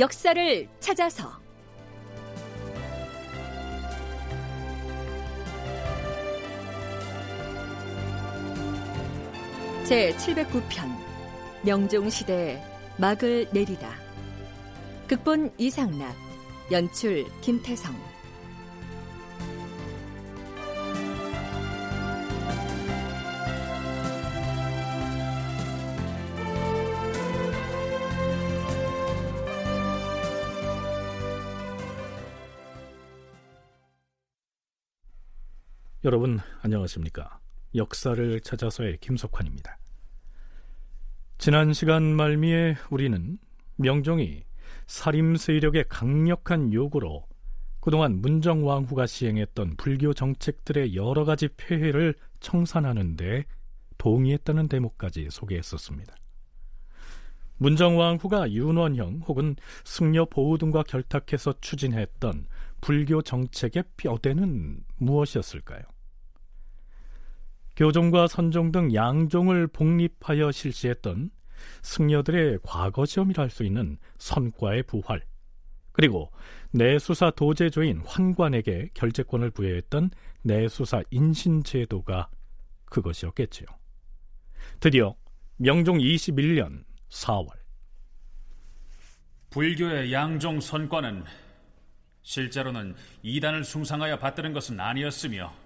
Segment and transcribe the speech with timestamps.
[0.00, 1.30] 역사를 찾아서.
[9.84, 10.88] 제 709편
[11.64, 12.62] 명종시대
[12.96, 13.90] 막을 내리다
[15.06, 16.16] 극본 이상락
[16.72, 17.94] 연출 김태성
[36.10, 37.38] 여러분 안녕하십니까?
[37.76, 39.78] 역사를 찾아서의 김석환입니다.
[41.38, 43.38] 지난 시간 말미에 우리는
[43.76, 44.42] 명종이
[44.88, 47.28] 사림 세력의 강력한 요구로
[47.78, 53.44] 그동안 문정왕후가 시행했던 불교 정책들의 여러 가지 폐해를 청산하는데
[53.96, 56.12] 동의했다는 대목까지 소개했었습니다.
[57.58, 62.46] 문정왕후가 윤원형 혹은 승려 보우 등과 결탁해서 추진했던
[62.80, 65.82] 불교 정책의 뼈대는 무엇이었을까요?
[67.80, 71.30] 교종과 선종 등 양종을 복립하여 실시했던
[71.80, 75.24] 승려들의 과거 시험이라 할 수 있는 선과의 부활,
[75.92, 76.30] 그리고
[76.72, 80.10] 내수사 도제조인 환관에게 결재권을 부여했던
[80.42, 82.28] 내수사 인신제도가
[82.84, 83.66] 그것이었겠지요.
[84.78, 85.16] 드디어
[85.56, 87.48] 명종 21년 4월
[89.48, 91.24] 불교의 양종 선과는
[92.20, 95.59] 실제로는 이단을 숭상하여 받드는 것은 아니었으며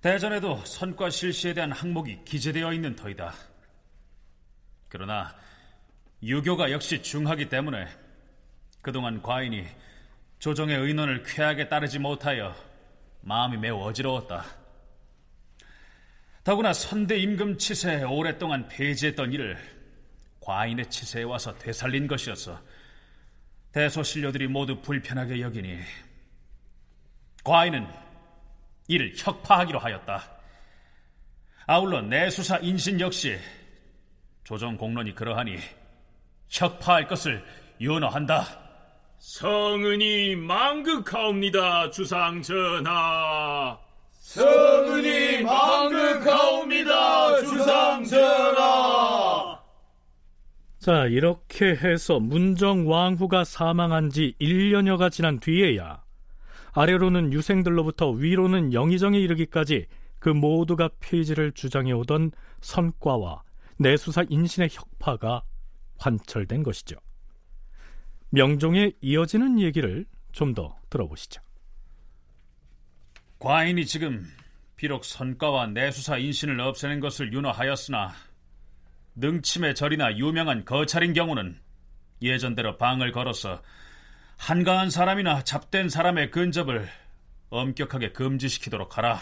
[0.00, 3.34] 대전에도 선과 실시에 대한 항목이 기재되어 있는 터이다.
[4.88, 5.34] 그러나
[6.22, 7.86] 유교가 역시 중하기 때문에
[8.80, 9.66] 그동안 과인이
[10.38, 12.54] 조정의 의논을 쾌하게 따르지 못하여
[13.20, 14.44] 마음이 매우 어지러웠다.
[16.44, 19.58] 더구나 선대 임금 치세에 오랫동안 폐지했던 일을
[20.40, 22.58] 과인의 치세에 와서 되살린 것이어서
[23.72, 25.78] 대소신료들이 모두 불편하게 여기니
[27.44, 28.09] 과인은
[28.90, 30.20] 이를 혁파하기로 하였다.
[31.66, 33.38] 아울러 내수사 인신 역시
[34.42, 35.58] 조정 공론이 그러하니
[36.48, 37.44] 혁파할 것을
[37.80, 38.44] 윤허한다.
[39.20, 43.78] 성은이 망극하옵니다, 주상 전하.
[44.12, 49.60] 성은이 망극하옵니다, 주상 전하.
[50.80, 56.02] 자, 이렇게 해서 문정왕후가 사망한 지 1년여가 지난 뒤에야
[56.72, 59.86] 아래로는 유생들로부터 위로는 영의정에 이르기까지
[60.18, 63.42] 그 모두가 폐지를 주장해 오던 선과와
[63.78, 65.42] 내수사 인신의 혁파가
[65.98, 66.96] 관철된 것이죠.
[68.30, 71.42] 명종에 이어지는 얘기를 좀 더 들어보시죠.
[73.38, 74.26] 과인이 지금
[74.76, 78.12] 비록 선과와 내수사 인신을 없애는 것을 윤허하였으나
[79.16, 81.58] 능침의 절이나 유명한 거찰인 경우는
[82.22, 83.62] 예전대로 방을 걸어서
[84.40, 86.88] 한가한 사람이나 잡된 사람의 근접을
[87.50, 89.20] 엄격하게 금지시키도록 하라.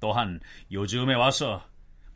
[0.00, 0.40] 또한
[0.72, 1.62] 요즘에 와서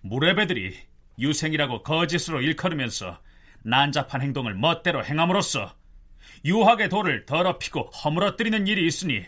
[0.01, 0.75] 무례배들이
[1.19, 3.21] 유생이라고 거짓으로 일컬으면서
[3.63, 5.75] 난잡한 행동을 멋대로 행함으로써
[6.47, 9.23] 유학의 도를 더럽히고 허물어뜨리는 일이 있으니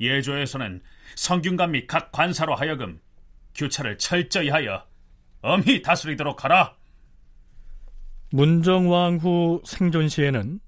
[0.00, 0.82] 예조에서는
[1.16, 3.00] 성균관 및 각 관사로 하여금
[3.54, 4.86] 규차를 철저히 하여
[5.42, 6.74] 엄히 다스리도록 하라.
[8.30, 10.58] 문정왕 후 생존 시에는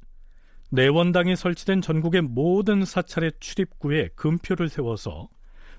[0.75, 5.29] 내원당이 설치된 전국의 모든 사찰의 출입구에 금표를 세워서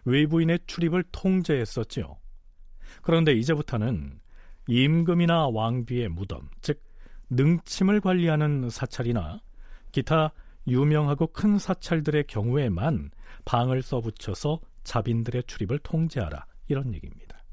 [0.06, 2.16] 외부인의 출입을 통제했었지요.
[3.02, 4.22] 그런데 이제부터는
[4.68, 6.82] 임금이나 왕비의 무덤, 즉
[7.30, 9.42] 능침을 관리하는 사찰이나
[9.92, 10.32] 기타
[10.66, 13.12] 유명하고 큰 사찰들의 경우에만
[13.44, 17.44] 방을 써붙여서 자빈들의 출입을 통제하라 이런 얘기입니다.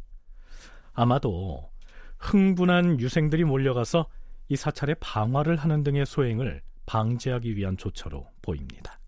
[0.92, 1.72] 아마도
[2.19, 4.06] 흥분한 유생들이 몰려가서
[4.48, 8.98] 이 사찰의 방화를 하는 등의 소행을 방지하기 위한 조처로 보입니다.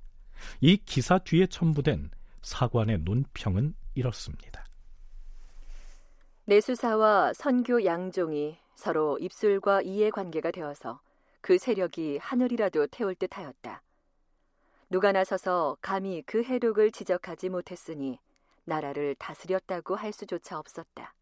[0.61, 2.11] 이 기사 뒤에 첨부된
[2.43, 4.65] 사관의 논평은 이렇습니다.
[6.47, 11.01] 내수사와 선교 양종이 서로 입술과 이해 관계가 되어서
[11.41, 13.83] 그 세력이 하늘이라도 태울 듯 하였다.
[14.91, 18.19] 누가 나서서 감히 그 해독을 지적하지 못했으니
[18.65, 21.15] 나라를 다스렸다고 할 수조차 없었다.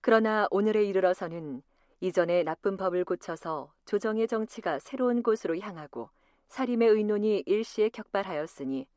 [0.00, 1.62] 그러나 오늘에 이르러서는
[2.02, 6.10] 이전의 나쁜 법을 고쳐서 조정의 정치가 새로운 곳으로 향하고
[6.48, 8.88] 사림의 의논이 일시에 격발하였으니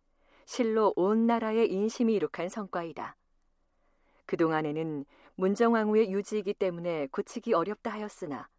[0.46, 3.16] 실로 온 나라의 인심이 이룩한 성과이다.
[4.26, 5.06] 그동안에는
[5.36, 8.50] 문정왕후의 유지이기 때문에 고치기 어렵다 하였으나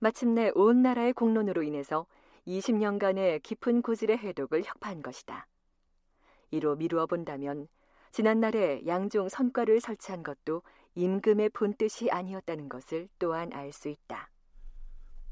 [0.00, 2.06] 마침내 온 나라의 공론으로 인해서
[2.48, 5.46] 20년간의 깊은 고질의 해독을 혁파한 것이다.
[6.50, 7.68] 이로 미루어 본다면
[8.10, 10.62] 지난날에 양종 선과를 설치한 것도
[10.94, 14.30] 임금의 본뜻이 아니었다는 것을 또한 알 수 있다.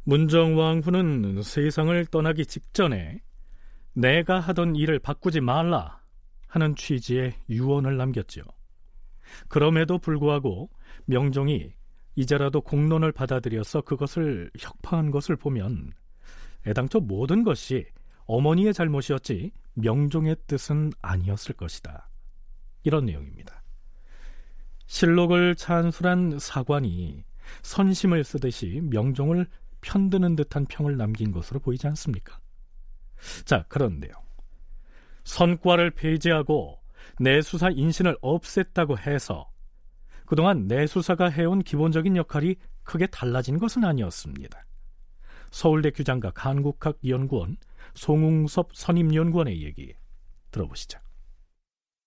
[0.05, 3.23] 문정왕후는 세상을 떠나기 직전에
[3.95, 6.03] 내가 하던 일을 바꾸지 말라
[6.49, 8.43] 하는 취지의 유언을 남겼죠.
[9.49, 10.71] 그럼에도 불구하고
[11.07, 11.73] 명종이
[12.17, 15.93] 이제라도 공론을 받아들여서 그것을 혁파한 것을 보면
[16.67, 17.87] 애당초 모든 것이
[18.25, 22.09] 어머니의 잘못이었지 명종의 뜻은 아니었을 것이다.
[22.83, 23.62] 이런 내용입니다.
[24.93, 27.25] 실록을 찬술한 사관이
[27.63, 29.47] 선심을 쓰듯이 명종을
[29.81, 32.39] 편드는 듯한 평을 남긴 것으로 보이지 않습니까?
[33.47, 34.13] 자, 그런데요.
[35.25, 36.79] 선과를 폐지하고
[37.19, 39.51] 내수사 인신을 없앴다고 해서
[40.27, 44.63] 그동안 내수사가 해온 기본적인 역할이 크게 달라진 것은 아니었습니다.
[45.51, 47.57] 서울대 규장과 한국학연구원
[47.95, 49.95] 송웅섭 선임연구원의 얘기
[50.51, 50.99] 들어보시죠.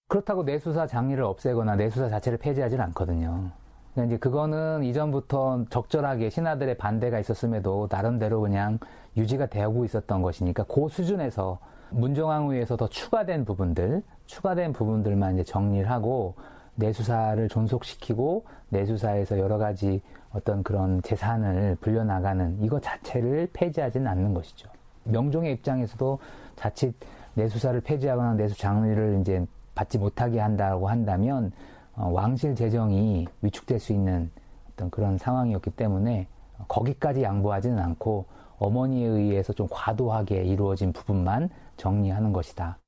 [0.07, 3.50] 그렇다고 내수사 장리를 없애거나 내수사 자체를 폐지하지는 않거든요.
[3.94, 8.78] 그러니까 이제 그거는 이전부터 적절하게 신하들의 반대가 있었음에도 나름대로 그냥
[9.18, 11.60] 유지가 되고 있었던 것이니까 그 수준에서
[11.90, 16.36] 문정왕후에서 더 추가된 부분들, 추가된 부분들만 이제 정리를 하고
[16.75, 20.01] 내수사를 존속시키고 내수사에서 여러 가지
[20.34, 24.69] 어떤 그런 재산을 불려나가는 이거 자체를 폐지하지는 않는 것이죠.
[25.06, 26.19] 명종의 입장에서도
[26.56, 26.94] 자칫
[27.36, 31.51] 내수사를 폐지하거나 내수 장리를 이제 받지 못하게 한다고 한다면
[31.94, 34.31] 어, 왕실 재정이 위축될 수 있는
[34.72, 36.27] 어떤 그런 상황이었기 때문에
[36.68, 38.25] 거기까지 양보하지는 않고
[38.57, 42.80] 어머니에 의해서 좀 과도하게 이루어진 부분만 정리하는 것이다.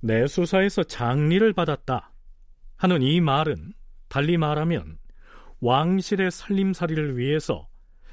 [0.00, 2.12] 내 수사에서 장리를 받았다
[2.76, 3.72] 하는 이 말은
[4.08, 4.98] 달리 말하면
[5.60, 7.68] 왕실의 살림살이를 위해서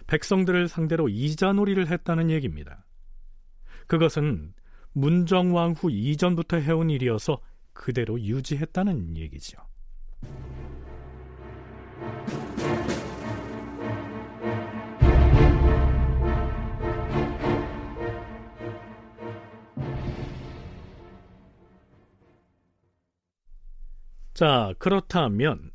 [0.08, 2.86] 백성들을 상대로 이자놀이를 했다는 얘기입니다.
[3.88, 4.54] 그것은
[4.94, 7.40] 문정왕 후 이전부터 해온 일이어서
[7.74, 9.58] 그대로 유지했다는 얘기죠.
[24.34, 25.72] 자, 그렇다면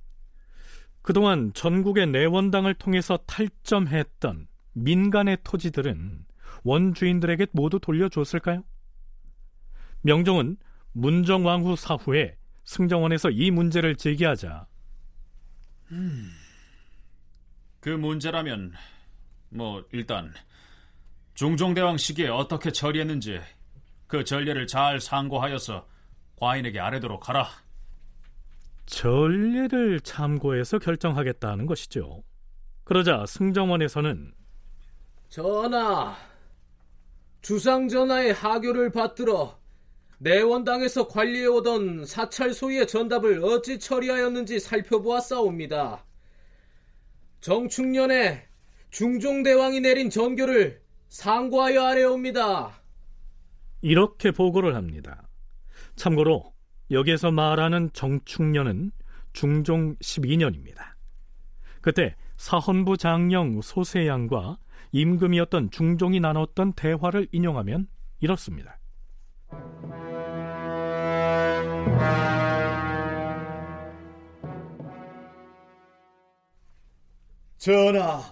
[1.03, 6.25] 그동안 전국의 내원당을 통해서 탈점했던 민간의 토지들은
[6.63, 8.65] 원주인들에게 모두 돌려줬을까요?
[10.05, 10.59] 명종은
[10.93, 14.67] 문정왕후 사후에 승정원에서 이 문제를 제기하자
[15.93, 16.31] 음,
[17.81, 18.73] 그 문제라면
[19.49, 20.33] 뭐 일단
[21.35, 23.41] 중종대왕 시기에 어떻게 처리했는지
[24.07, 25.87] 그 전례를 잘 상고하여서
[26.37, 27.49] 과인에게 아뢰도록 하라.
[28.87, 32.23] 전례를 참고해서 결정하겠다는 것이죠.
[32.85, 34.35] 그러자 승정원에서는
[35.31, 36.15] 전하,
[37.41, 39.59] 주상 전하의 하교를 받들어
[40.25, 46.03] 내원당에서 관리해오던 사찰 소위의 전답을 어찌 처리하였는지 살펴보았사옵니다.
[47.41, 48.47] 정축년에
[48.91, 52.81] 중종대왕이 내린 전교를 상고하여 아래옵니다.
[53.83, 55.29] 이렇게 보고를 합니다.
[55.95, 56.55] 참고로
[56.91, 58.93] 여기에서 말하는 정축년은
[59.35, 60.95] 중종 12년입니다.
[61.83, 64.57] 그때 사헌부 장령 소세양과
[64.93, 67.89] 임금이었던 중종이 나눴던 대화를 인용하면
[68.21, 68.79] 이렇습니다.
[77.65, 78.23] 전하,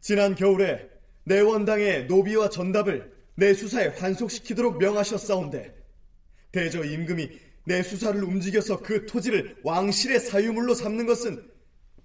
[0.00, 0.88] 지난 겨울에
[1.24, 5.76] 내 원당의 노비와 전답을 내 수사에 환속시키도록 명하셨사온데
[6.52, 7.28] 대저 임금이
[7.66, 11.46] 내 수사를 움직여서 그 토지를 왕실의 사유물로 삼는 것은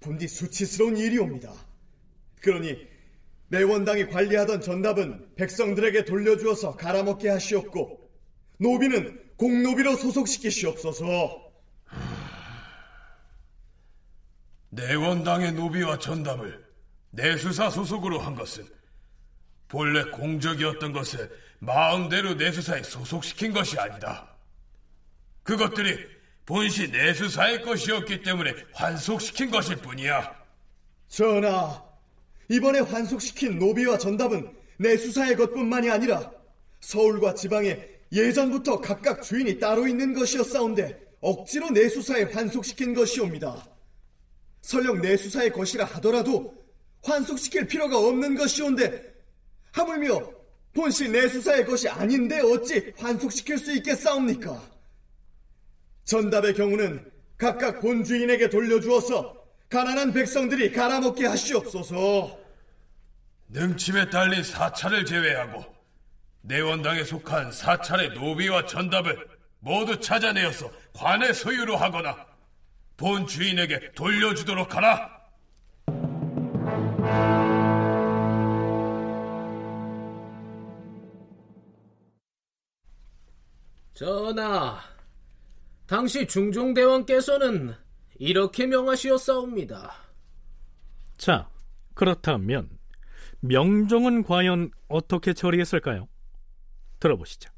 [0.00, 1.54] 본디 수치스러운 일이옵니다.
[2.42, 2.76] 그러니
[3.48, 8.10] 내 원당이 관리하던 전답은 백성들에게 돌려주어서 갈아먹게 하시옵고
[8.58, 11.50] 노비는 공노비로 소속시키시옵소서.
[14.72, 16.64] 내원당의 노비와 전담을
[17.10, 18.66] 내수사 소속으로 한 것은
[19.68, 24.34] 본래 공적이었던 것을 마음대로 내수사에 소속시킨 것이 아니다.
[25.42, 25.98] 그것들이
[26.46, 30.34] 본시 내수사의 것이었기 때문에 환속시킨 것일 뿐이야.
[31.06, 31.82] 전하,
[32.48, 36.30] 이번에 환속시킨 노비와 전답은 내수사의 것뿐만이 아니라
[36.80, 37.78] 서울과 지방에
[38.10, 43.71] 예전부터 각각 주인이 따로 있는 것이었사온데 억지로 내수사에 환속시킨 것이옵니다.
[44.62, 46.54] 설령 내 수사의 것이라 하더라도
[47.04, 49.12] 환속시킬 필요가 없는 것이온데
[49.72, 50.32] 하물며
[50.72, 54.62] 본시 내 수사의 것이 아닌데 어찌 환속시킬 수 있겠사옵니까?
[56.04, 59.36] 전답의 경우는 각각 본 주인에게 돌려주어서
[59.68, 62.38] 가난한 백성들이 갈아먹게 하시옵소서.
[63.48, 65.64] 능침에 딸린 사찰을 제외하고
[66.42, 69.28] 내원당에 속한 사찰의 노비와 전답을
[69.60, 72.31] 모두 찾아내어서 관의 소유로 하거나
[72.96, 75.10] 본 주인에게 돌려주도록 하라.
[83.94, 84.80] 전하,
[85.86, 87.74] 당시 중종대왕께서는
[88.18, 89.92] 이렇게 명하시었사옵니다.
[91.16, 91.48] 자,
[91.94, 92.70] 그렇다면
[93.40, 96.08] 명종은 과연 어떻게 처리했을까요?
[96.98, 97.50] 들어보시죠.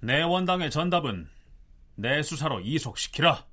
[0.00, 1.28] 내 원당의 전답은
[1.94, 3.46] 내 수사로 이속시키라.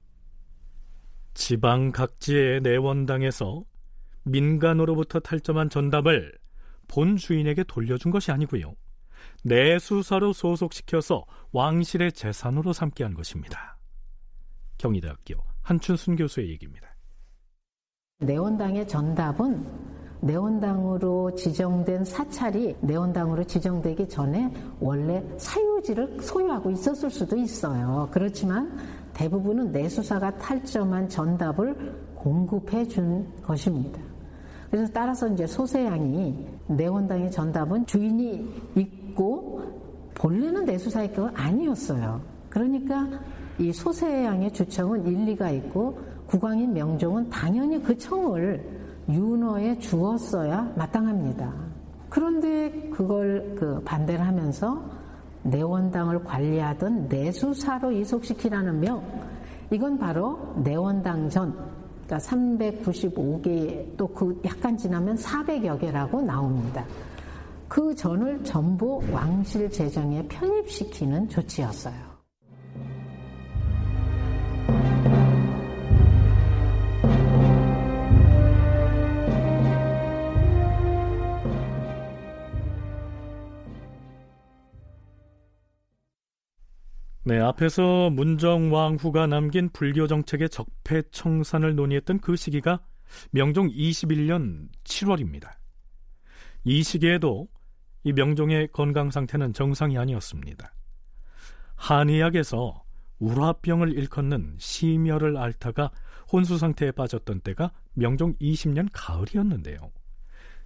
[1.38, 3.64] 지방 각지의 내원당에서
[4.24, 6.34] 민간으로부터 탈점한 전답을
[6.88, 8.74] 본 주인에게 돌려준 것이 아니고요.
[9.44, 13.78] 내수사로 소속시켜서 왕실의 재산으로 삼게 한 것입니다.
[14.80, 16.88] 경희대학교 한춘순 교수의 얘기입니다.
[18.20, 19.64] 내원당의 전답은
[20.22, 28.10] 내원당으로 지정된 사찰이 내원당으로 지정되기 전에 원래 사유지를 소유하고 있었을 수도 있어요.
[28.12, 31.76] 그렇지만 대부분은 내수사가 탈점한 전답을
[32.14, 34.00] 공급해 준 것입니다.
[34.70, 39.62] 그래서 따라서 이제 소세양이 내원당의 전답은 주인이 있고
[40.14, 42.22] 본래는 내수사의 거 아니었어요.
[42.50, 43.08] 그러니까
[43.58, 45.98] 이 소세양의 주청은 일리가 있고
[46.28, 48.64] 국왕인 명종은 당연히 그 청을
[49.10, 51.52] 윤허에 주었어야 마땅합니다.
[52.10, 54.97] 그런데 그걸 그 반대를 하면서
[55.50, 59.04] 내원당을 관리하던 내수사로 이속시키라는 명,
[59.72, 61.54] 이건 바로 내원당 전,
[62.06, 66.86] 그러니까 395개 또 그 약간 지나면 400여 개라고 나옵니다.
[67.68, 72.07] 그 전을 전부 왕실 재정에 편입시키는 조치였어요.
[87.28, 92.80] 네, 앞에서 문정왕후가 남긴 불교 정책의 적폐 청산을 논의했던 그 시기가
[93.32, 95.52] 명종 21년 7월입니다.
[96.64, 97.50] 이 시기에도
[98.06, 100.74] 이 명종의 건강 상태는 정상이 아니었습니다.
[101.76, 102.86] 한의학에서
[103.20, 105.92] 우라병을 일컫는 심혈을 앓다가
[106.32, 109.92] 혼수 상태에 빠졌던 때가 명종 20년 가을이었는데요.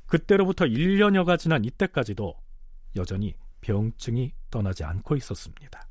[0.06, 2.36] 그때로부터 1년여가 지난 이때까지도
[2.98, 5.88] 여전히 병증이 떠나지 않고 있었습니다.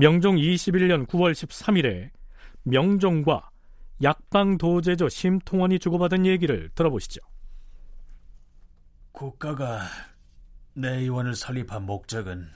[0.00, 2.10] 명종 21년 9월 13일에
[2.62, 3.50] 명종과
[4.00, 7.20] 약방도제조 심통원이 주고받은 얘기를 들어보시죠.
[9.10, 9.80] 국가가
[10.72, 12.48] 내 의원을 설립한 목적은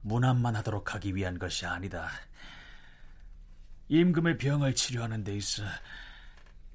[0.00, 2.08] 문안만 하도록 하기 위한 것이 아니다.
[3.86, 5.62] 임금의 병을 치료하는 데 있어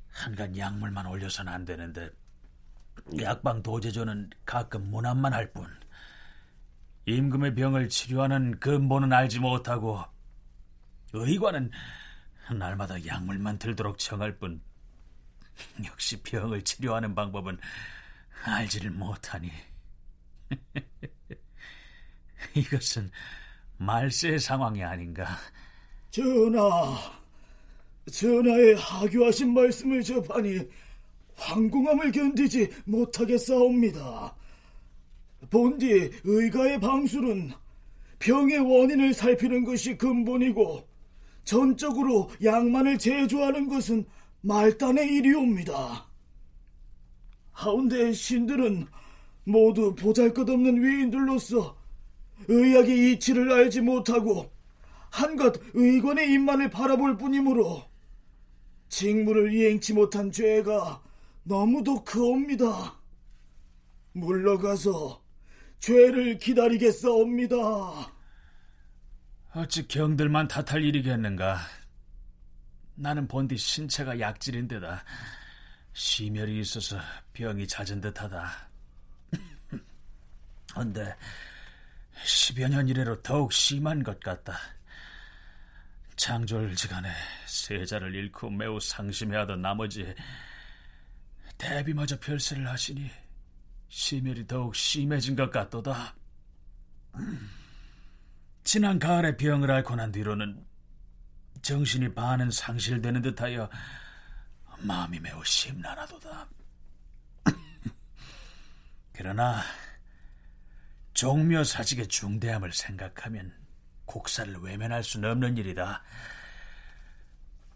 [0.10, 2.12] 한간 약물만 올려서는 안 되는데
[3.20, 5.68] 약방 도제조는 가끔 문안만 할 뿐.
[7.06, 10.04] 임금의 병을 치료하는 근본은 알지 못하고
[11.14, 11.72] 의관은
[12.52, 14.62] 날마다 약물만 들도록 청할 뿐
[15.86, 17.58] 역시 병을 치료하는 방법은
[18.44, 19.52] 알지를 못하니.
[22.54, 23.10] 이것은
[23.78, 25.26] 말세의 상황이 아닌가.
[26.12, 27.16] 전하
[28.12, 30.60] 전하의 하교하신 말씀을 접하니
[31.36, 34.36] 황공함을 견디지 못하겠사옵니다
[35.56, 37.54] 본디 의가의 방술은
[38.20, 40.86] 병의 원인을 살피는 것이 근본이고
[41.46, 44.06] 전적으로 양만을 제조하는 것은
[44.42, 46.10] 말단의 일이옵니다.
[47.54, 48.88] 하운데 신들은
[49.46, 51.78] 모두 보잘것없는 위인들로서
[52.50, 54.52] 의학의 이치를 알지 못하고
[55.10, 57.86] 한껏 의관의 입만을 바라볼 뿐이므로
[58.90, 61.02] 직무를 이행치 못한 죄가
[61.44, 63.00] 너무도 크옵니다.
[64.12, 65.24] 물러가서
[65.86, 67.56] 죄를 기다리겠사옵니다.
[69.54, 71.60] 어찌 경들만 탓할 일이겠는가?
[72.96, 75.04] 나는 본디 신체가 약질인데다
[75.94, 76.98] 심혈이 있어서
[77.34, 78.52] 병이 잦은 듯하다.
[80.76, 81.16] 헌데
[82.26, 84.58] 10여 년 이래로 더욱 심한 것 같다.
[86.16, 87.12] 창졸지간에
[87.46, 90.16] 세자를 잃고 매우 상심해하던 나머지
[91.60, 93.25] 대비마저 별세를 하시니
[93.90, 96.16] 심혈이 더욱 심해진 것 같도다.
[98.64, 100.66] 지난 가을에 병을 앓고 난 뒤로는
[101.62, 103.70] 정신이 반은 상실되는 듯하여
[104.80, 106.48] 마음이 매우 심란하도다.
[109.14, 109.62] 그러나
[111.14, 113.54] 종묘 사직의 중대함을 생각하면
[114.06, 116.04] 국사를 외면할 수는 없는 일이다.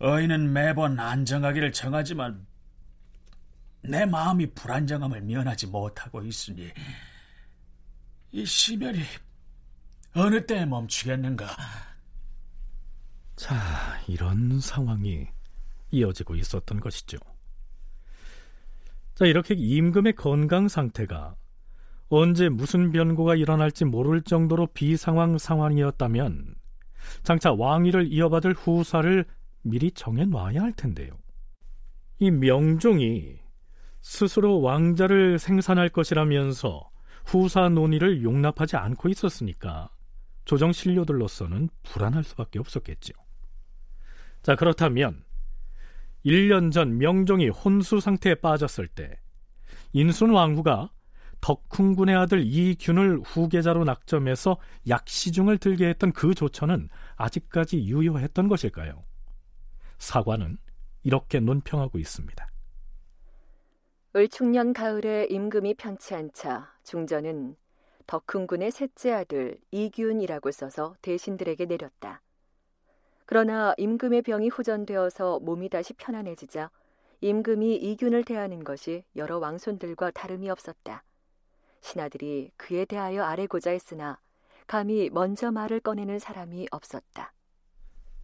[0.01, 2.45] 어인은 매번 안정하기를 정하지만
[3.81, 6.69] 내 마음이 불안정함을 면하지 못하고 있으니
[8.31, 8.99] 이 심혈이
[10.15, 11.47] 어느 때에 멈추겠는가?
[13.35, 13.55] 자,
[14.07, 15.27] 이런 상황이
[15.91, 17.17] 이어지고 있었던 것이죠.
[19.15, 21.35] 자, 이렇게 임금의 건강 상태가
[22.09, 26.55] 언제 무슨 변고가 일어날지 모를 정도로 비상황 상황이었다면
[27.23, 29.25] 장차 왕위를 이어받을 후사를
[29.61, 31.17] 미리 정해놔야 할 텐데요.
[32.19, 33.39] 이 명종이
[34.01, 36.89] 스스로 왕자를 생산할 것이라면서
[37.25, 39.89] 후사 논의를 용납하지 않고 있었으니까
[40.45, 43.13] 조정 신료들로서는 불안할 수밖에 없었겠죠.
[44.41, 45.23] 자, 그렇다면
[46.25, 49.19] 1년 전 명종이 혼수 상태에 빠졌을 때
[49.93, 50.91] 인순 왕후가
[51.41, 59.05] 덕훈군의 아들 이균을 후계자로 낙점해서 약시중을 들게 했던 그 조처는 아직까지 유효했던 것일까요?
[59.97, 60.57] 사관은
[61.03, 62.48] 이렇게 논평하고 있습니다.
[64.15, 67.55] 을충년 가을에 임금이 편치 않자 중전은
[68.07, 72.21] 덕훈군의 셋째 아들 이균이라고 써서 대신들에게 내렸다.
[73.27, 76.71] 그러나 임금의 병이 후전되어서 몸이 다시 편안해지자
[77.21, 81.03] 임금이 이균을 대하는 것이 여러 왕손들과 다름이 없었다.
[81.81, 84.17] 신하들이 그에 대하여 아뢰고자 했으나
[84.65, 87.31] 감히 먼저 말을 꺼내는 사람이 없었다.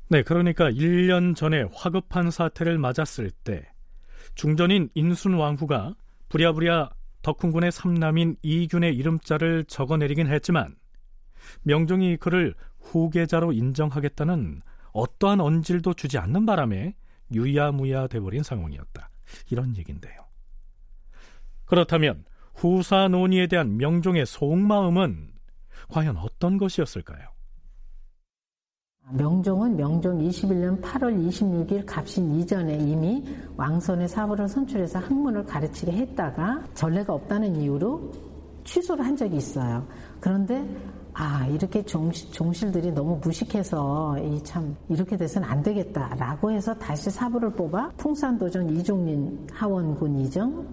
[0.08, 3.75] 네, 그러니까 1년 전에 화급한 사태를 맞았을 때
[4.34, 5.96] 중전인 인순왕후가
[6.30, 6.90] 부랴부랴
[7.22, 10.76] 덕훈군의 삼남인 이균의 이름자를 적어내리긴 했지만
[11.64, 16.96] 명종이 그를 후계자로 인정하겠다는 어떠한 언질도 주지 않는 바람에
[17.34, 19.10] 유야무야 돼버린 상황이었다.
[19.50, 20.26] 이런 얘기인데요.
[21.66, 25.32] 그렇다면 후사 논의에 대한 명종의 속마음은
[25.90, 27.35] 과연 어떤 것이었을까요?
[29.12, 33.24] 명종은 명종 21년 8월 26일 갑신 이전에 이미
[33.56, 38.12] 왕선의 사부를 선출해서 학문을 가르치게 했다가 전례가 없다는 이유로
[38.64, 39.86] 취소를 한 적이 있어요.
[40.20, 40.68] 그런데
[41.14, 47.10] 아, 이렇게 종실, 종실 들이 너무 무식해서 이 참 이렇게 돼서는 안 되겠다라고 해서 다시
[47.12, 50.66] 사부를 뽑아 풍산도정 이종린 하원군 이정,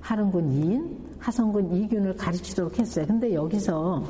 [0.00, 3.06] 하릉군 이인, 하성군 이균을 가르치도록 했어요.
[3.06, 4.04] 근데 여기서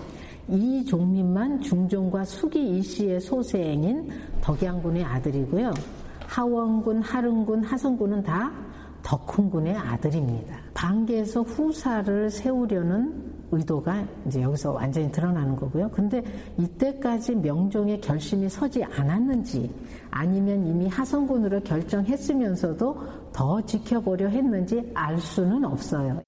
[0.49, 4.09] 이 종민만 중종과 수기 이씨의 소생인
[4.41, 5.75] 덕양군의 아들이고요.
[6.27, 8.53] 하원군, 하릉군, 하성군은 다
[9.03, 10.57] 덕훈군의 아들입니다.
[10.75, 15.89] 반계에서 후사를 세우려는 의도가 이제 여기서 완전히 드러나는 거고요.
[15.91, 16.23] 근데
[16.59, 19.73] 이때까지 명종의 결심이 서지 않았는지
[20.11, 22.97] 아니면 이미 하성군으로 결정했으면서도
[23.33, 26.26] 더 지켜보려 했는지 알 수는 없어요.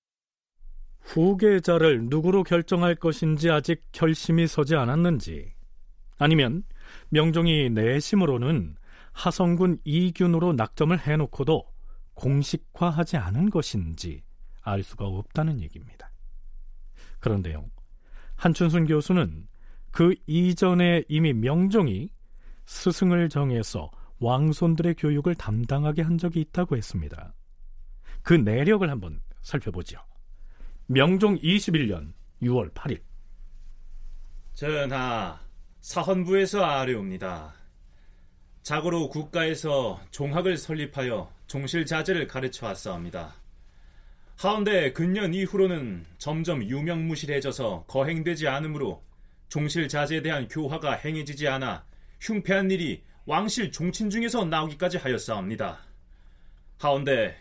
[1.08, 5.54] 후계자를 누구로 결정할 것인지 아직 결심이 서지 않았는지
[6.18, 6.64] 아니면
[7.08, 8.76] 명종이 내심으로는
[9.12, 11.64] 하성군 이균으로 낙점을 해놓고도
[12.12, 14.22] 공식화하지 않은 것인지
[14.60, 16.10] 알 수가 없다는 얘기입니다.
[17.20, 17.64] 그런데요,
[18.36, 19.48] 한춘순 교수는
[19.90, 22.10] 그 이전에 이미 명종이
[22.66, 23.90] 스승을 정해서
[24.20, 27.34] 왕손들의 교육을 담당하게 한 적이 있다고 했습니다.
[28.22, 29.98] 그 내력을 한번 살펴보죠.
[30.90, 33.02] 명종 21년 6월 8일
[34.54, 35.38] 전하,
[35.82, 37.52] 사헌부에서 아뢰옵니다.
[38.62, 43.34] 자고로 국가에서 종학을 설립하여 종실자재를 가르쳐 왔사옵니다.
[44.38, 49.04] 하운데 근년 이후로는 점점 유명무실해져서 거행되지 않으므로
[49.50, 51.84] 종실자재에 대한 교화가 행해지지 않아
[52.22, 55.80] 흉패한 일이 왕실 종친 중에서 나오기까지 하였사옵니다.
[56.78, 57.36] 하운데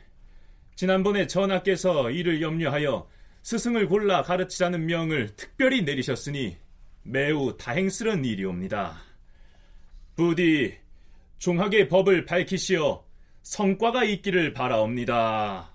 [0.75, 3.07] 지난번에 전하께서 이를 염려하여
[3.47, 6.57] 스승을 골라 가르치라는 명을 특별히 내리셨으니
[7.03, 8.97] 매우 다행스런 일이옵니다.
[10.17, 10.77] 부디
[11.37, 13.05] 종학의 법을 밝히시어
[13.43, 15.71] 성과가 있기를 바라옵니다.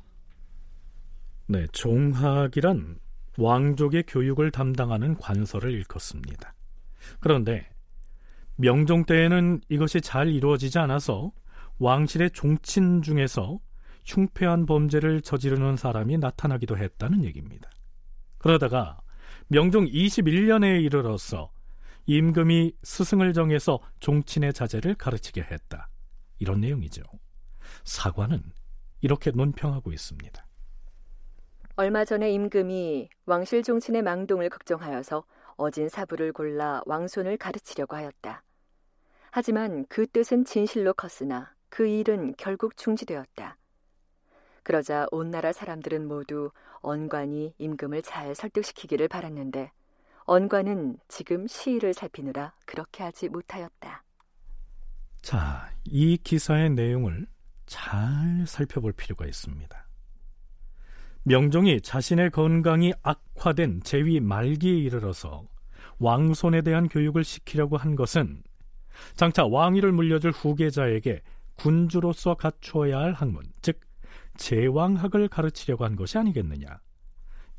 [1.46, 2.98] 네, 종학이란
[3.38, 6.52] 왕족의 교육을 담당하는 관서를 일컫습니다.
[7.20, 7.66] 그런데
[8.56, 11.32] 명종 때에는 이것이 잘 이루어지지 않아서
[11.78, 13.61] 왕실의 종친 중에서
[14.04, 17.70] 흉패한 범죄를 저지르는 사람이 나타나기도 했다는 얘기입니다.
[18.38, 19.00] 그러다가
[19.48, 21.50] 명종 21년에 이르러서
[22.06, 25.88] 임금이 스승을 정해서 종친의 자제를 가르치게 했다.
[26.38, 27.02] 이런 내용이죠.
[27.84, 28.42] 사관은
[29.00, 30.46] 이렇게 논평하고 있습니다.
[31.76, 35.24] 얼마 전에 임금이 왕실 종친의 망동을 걱정하여서
[35.56, 38.42] 어진 사부를 골라 왕손을 가르치려고 하였다.
[39.30, 43.56] 하지만 그 뜻은 진실로 컸으나 그 일은 결국 중지되었다.
[44.62, 49.70] 그러자 온 나라 사람들은 모두 언관이 임금을 잘 설득시키기를 바랐는데
[50.25, 54.05] 언관은 지금 시위를 살피느라 그렇게 하지 못하였다.
[55.20, 57.27] 자, 이 기사의 내용을
[57.66, 59.87] 잘 살펴볼 필요가 있습니다.
[61.25, 65.46] 명종이 자신의 건강이 악화된 제위 말기에 이르러서
[65.98, 68.42] 왕손에 대한 교육을 시키려고 한 것은
[69.14, 71.22] 장차 왕위를 물려줄 후계자에게
[71.55, 73.79] 군주로서 갖추어야 할 학문, 즉
[74.37, 76.81] 제왕학을 가르치려고 한 것이 아니겠느냐.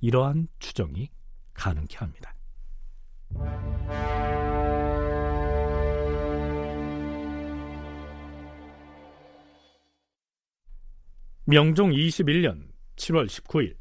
[0.02, 1.10] 이러한 추정이
[1.54, 2.36] 가능케 합니다.
[11.46, 13.76] 명종 21년 7월 19일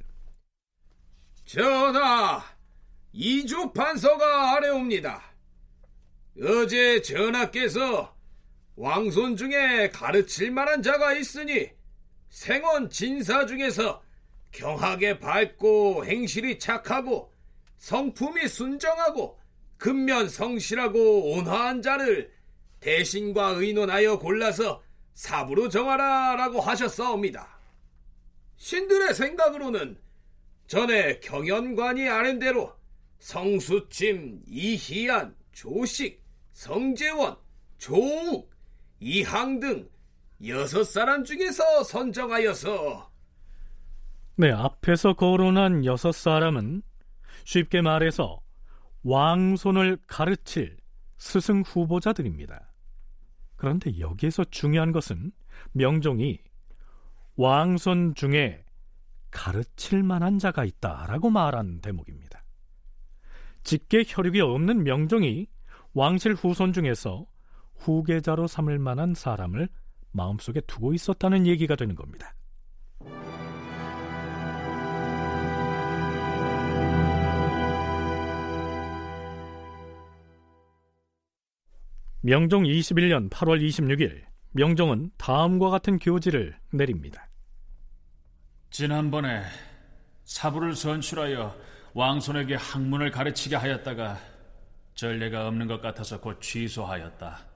[1.45, 2.43] 전하,
[3.13, 5.23] 이주 판서가 아래옵니다.
[6.41, 8.17] 어제 전하께서
[8.75, 11.71] 왕손 중에 가르칠 만한 자가 있으니
[12.33, 14.03] 생원 진사 중에서
[14.53, 17.31] 경하게 밝고 행실이 착하고
[17.77, 19.39] 성품이 순정하고
[19.77, 22.33] 근면 성실하고 온화한 자를
[22.81, 27.59] 대신과 의논하여 골라서 사부로 정하라라고 하셨사옵니다.
[28.57, 30.01] 신들의 생각으로는
[30.67, 32.75] 전에 경연관이 아는 대로
[33.19, 37.37] 성수침, 이희안, 조식, 성재원,
[37.77, 38.51] 조욱,
[39.01, 39.93] 이항 등
[40.47, 43.11] 여섯 사람 중에서 선정하여서
[44.37, 46.83] 네, 앞에서 거론한 여섯 사람은
[47.45, 48.41] 쉽게 말해서
[49.05, 50.77] 왕손을 가르칠
[51.19, 52.73] 스승 후보자들입니다.
[53.57, 55.31] 그런데 여기에서 중요한 것은
[55.73, 56.41] 명종이
[57.37, 58.65] 왕손 중에
[59.31, 62.43] 가르칠 만한 자가 있다라고 말한 대목입니다.
[63.63, 65.47] 직계 혈육이 없는 명종이
[65.95, 67.27] 왕실 후손 중에서
[67.77, 69.69] 후계자로 삼을 만한 사람을
[70.13, 72.35] 마음속에 두고 있었다는 얘기가 되는 겁니다.
[82.25, 84.23] 명종 21년 8월 26일
[84.53, 87.29] 명종은 다음과 같은 교지를 내립니다.
[88.71, 89.43] 지난번에
[90.25, 91.55] 사부를 선출하여
[91.95, 94.19] 왕손에게 학문을 가르치게 하였다가
[94.95, 97.52] 전례가 없는 것 같아서 곧 취소하였다.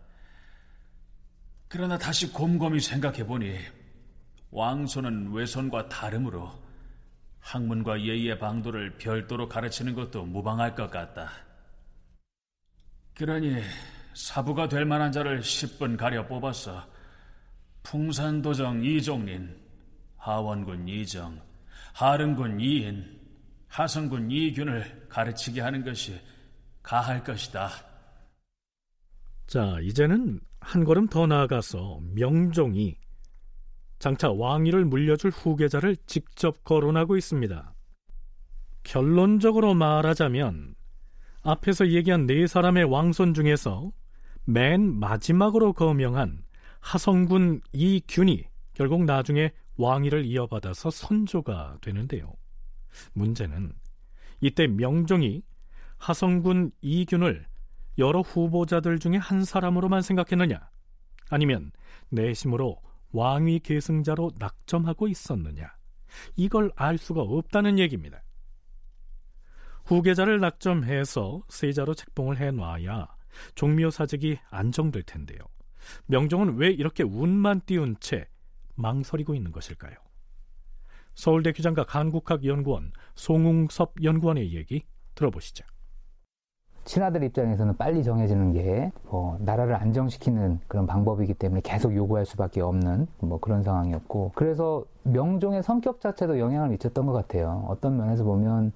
[1.76, 3.54] 그러나 다시 곰곰이 생각해보니
[4.50, 6.50] 왕손은 외손과 다름으로
[7.38, 11.30] 학문과 예의의 방도를 별도로 가르치는 것도 무방할 것 같다.
[13.12, 13.60] 그러니
[14.14, 16.82] 사부가 될 만한 자를 10분 가려 뽑아서
[17.82, 19.54] 풍산도정 이종린,
[20.16, 21.38] 하원군 이정,
[21.92, 23.20] 하릉군 이인,
[23.68, 26.18] 하성군 이균을 가르치게 하는 것이
[26.82, 27.68] 가할 것이다.
[29.46, 32.98] 자, 이제는 한 걸음 더 나아가서 명종이
[34.00, 37.72] 장차 왕위를 물려줄 후계자를 직접 거론하고 있습니다.
[38.82, 40.74] 결론적으로 말하자면
[41.42, 43.92] 앞에서 얘기한 네 사람의 왕손 중에서
[44.44, 46.42] 맨 마지막으로 거명한
[46.80, 48.42] 하성군 이균이
[48.74, 52.32] 결국 나중에 왕위를 이어받아서 선조가 되는데요.
[53.12, 53.72] 문제는
[54.40, 55.42] 이때 명종이
[55.98, 57.46] 하성군 이균을
[57.98, 60.70] 여러 후보자들 중에 한 사람으로만 생각했느냐?
[61.30, 61.72] 아니면
[62.10, 62.80] 내심으로
[63.12, 65.74] 왕위 계승자로 낙점하고 있었느냐?
[66.36, 68.22] 이걸 알 수가 없다는 얘기입니다.
[69.84, 73.06] 후계자를 낙점해서 세자로 책봉을 해놔야
[73.54, 75.38] 종묘 사직이 안정될 텐데요.
[76.06, 78.28] 명종은 왜 이렇게 운만 띄운 채
[78.74, 79.94] 망설이고 있는 것일까요?
[81.14, 85.64] 서울대 규장과 한국학연구원 송웅섭 연구원의 얘기 들어보시죠.
[86.86, 93.06] 신하들 입장에서는 빨리 정해지는 게 뭐 나라를 안정시키는 그런 방법이기 때문에 계속 요구할 수밖에 없는
[93.20, 97.64] 뭐 그런 상황이었고 그래서 명종의 성격 자체도 영향을 미쳤던 것 같아요.
[97.68, 98.72] 어떤 면에서 보면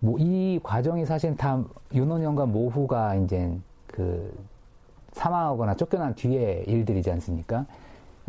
[0.00, 3.52] 뭐 이 과정이 사실 다 윤원영과 모후가 이제
[3.86, 4.32] 그
[5.12, 7.66] 사망하거나 쫓겨난 뒤의 일들이지 않습니까?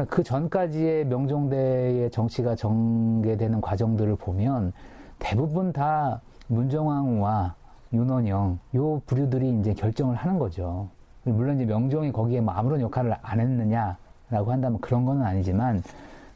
[0.10, 4.72] 그 전까지의 명종대의 정치가 전개되는 과정들을 보면
[5.20, 7.56] 대부분 다 문정왕후와
[7.94, 10.90] 윤원영 요 부류들이 이제 결정을 하는 거죠.
[11.24, 15.84] 물론 이제 명종이 거기에 뭐 아무런 역할을 안 했느냐라고 한다면 그런 건 아니지만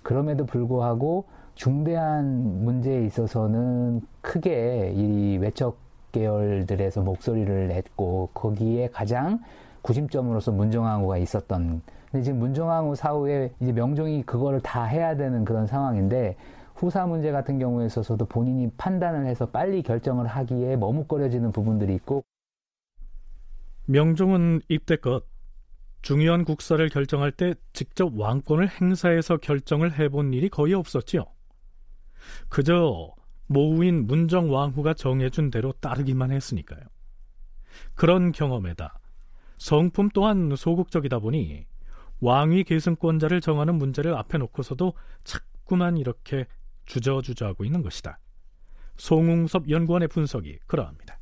[0.01, 5.77] 그럼에도 불구하고 중대한 문제에 있어서는 크게 이 외척
[6.11, 9.39] 계열들에서 목소리를 냈고 거기에 가장
[9.81, 16.35] 구심점으로서 문정왕후가 있었던 근데 지금 문정왕후 사후에 이제 명종이 그거를 다 해야 되는 그런 상황인데
[16.83, 22.25] 후사 문제 같은 경우에 있어서도 본인이 판단을 해서 빨리 결정을 하기에 머뭇거려지는 부분들이 있고
[23.85, 25.25] 명종은 입대껏
[26.01, 31.23] 중요한 국사를 결정할 때 직접 왕권을 행사해서 결정을 해본 일이 거의 없었지요.
[32.49, 33.13] 그저
[33.47, 36.81] 모우인 문정왕후가 정해준 대로 따르기만 했으니까요.
[37.95, 38.99] 그런 경험에다
[39.55, 41.65] 성품 또한 소극적이다 보니
[42.19, 44.93] 왕위 계승권자를 정하는 문제를 앞에 놓고서도
[45.23, 46.45] 자꾸만 이렇게
[46.85, 48.19] 주저주저하고 있는 것이다.
[48.97, 51.19] 송웅섭 연구원의 분석이 그러합니다.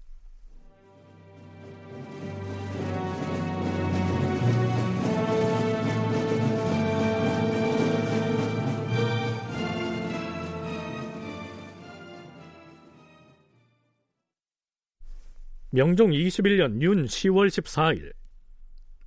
[15.73, 18.11] 명종 21년 윤 10월 14일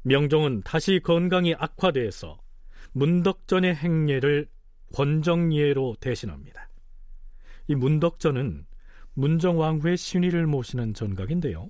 [0.03, 2.39] 명종은 다시 건강이 악화돼서
[2.93, 4.49] 문덕전의 행례를
[4.95, 6.71] 권정예로 대신합니다.
[7.67, 8.65] 이 문덕전은
[9.15, 11.69] 문정왕후의 신위를 모시는 전각인데요.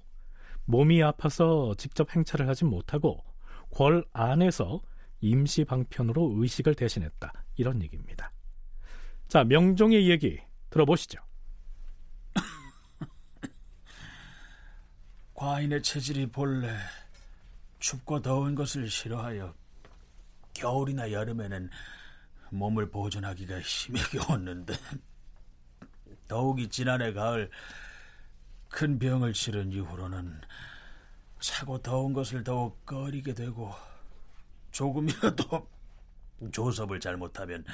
[0.67, 3.25] 몸이 아파서 직접 행차를 하지 못하고
[3.71, 4.83] 궐 안에서
[5.21, 7.33] 임시 방편으로 의식을 대신했다.
[7.57, 8.31] 이런 얘기입니다.
[9.29, 11.19] 자, 명종의 얘기 들어보시죠.
[15.33, 16.77] 과인의 체질이 본래
[17.79, 19.55] 춥고 더운 것을 싫어하여
[20.53, 21.71] 겨울이나 여름에는
[22.55, 24.75] 몸을 보존하기가 힘이 겨웠는데
[26.29, 27.51] 더욱이 지난해 가을
[28.69, 30.40] 큰 병을 치른 이후로는
[31.40, 33.75] 차고 더운 것을 더욱 꺼리게 되고
[34.73, 35.69] 조금이라도
[36.51, 37.64] 조섭을 잘못하면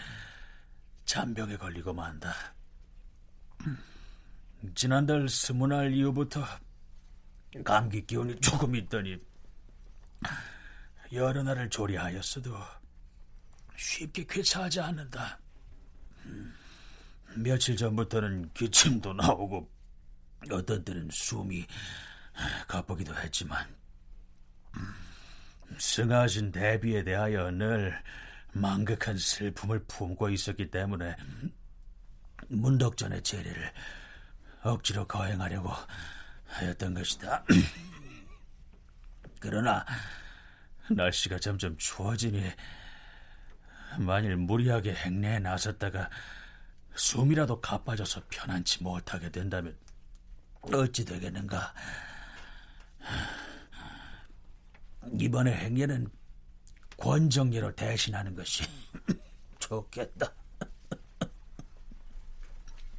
[1.04, 2.32] 잔병에 걸리고 만다.
[4.74, 6.44] 지난달 스무 날 이후부터
[7.64, 9.18] 감기 기운이 조금 있더니
[11.12, 12.54] 여러 날을 조리하였어도
[13.80, 15.38] 쉽게 쾌차하지 않는다.
[17.36, 19.70] 며칠 전부터는 기침도 나오고
[20.50, 21.66] 어떤 때는 숨이
[22.68, 23.66] 가쁘기도 했지만
[25.78, 28.02] 승하신 대비에 대하여 늘
[28.52, 31.16] 망극한 슬픔을 품고 있었기 때문에
[32.48, 33.72] 문덕전의 재리를
[34.62, 35.70] 억지로 거행하려고
[36.46, 37.44] 하였던 것이다.
[39.40, 39.86] 그러나
[40.90, 42.50] 날씨가 점점 추워지니
[43.98, 46.10] 만일 무리하게 행내에 나섰다가
[46.94, 49.76] 숨이라도 가빠져서 편안치 못하게 된다면
[50.62, 51.74] 어찌 되겠는가?
[55.18, 56.08] 이번에 행례는
[56.96, 58.64] 권정예로 대신하는 것이
[59.58, 60.32] 좋겠다.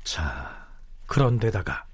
[0.04, 0.67] 자,
[1.06, 1.86] 그런데다가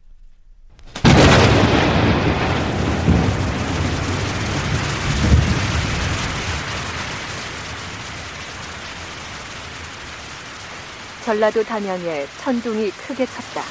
[11.28, 13.62] 전라도 단양에 천둥이 크게 쳤다.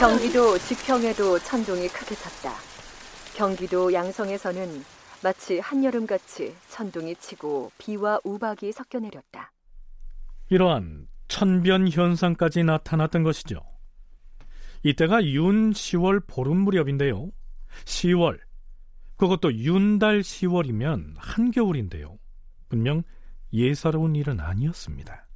[0.00, 2.54] 경기도 지평에도 천둥이 크게 쳤다.
[3.34, 4.82] 경기도 양성에서는
[5.22, 9.52] 마치 한여름같이 천둥이 치고 비와 우박이 섞여 내렸다.
[10.48, 13.60] 이러한 천변 현상까지 나타났던 것이죠.
[14.84, 17.30] 이때가 윤 10월 보름 무렵인데요.
[17.84, 18.38] 10월,
[19.16, 22.18] 그것도 윤달 10월이면 한겨울인데요.
[22.68, 23.02] 분명
[23.52, 25.26] 예사로운 일은 아니었습니다.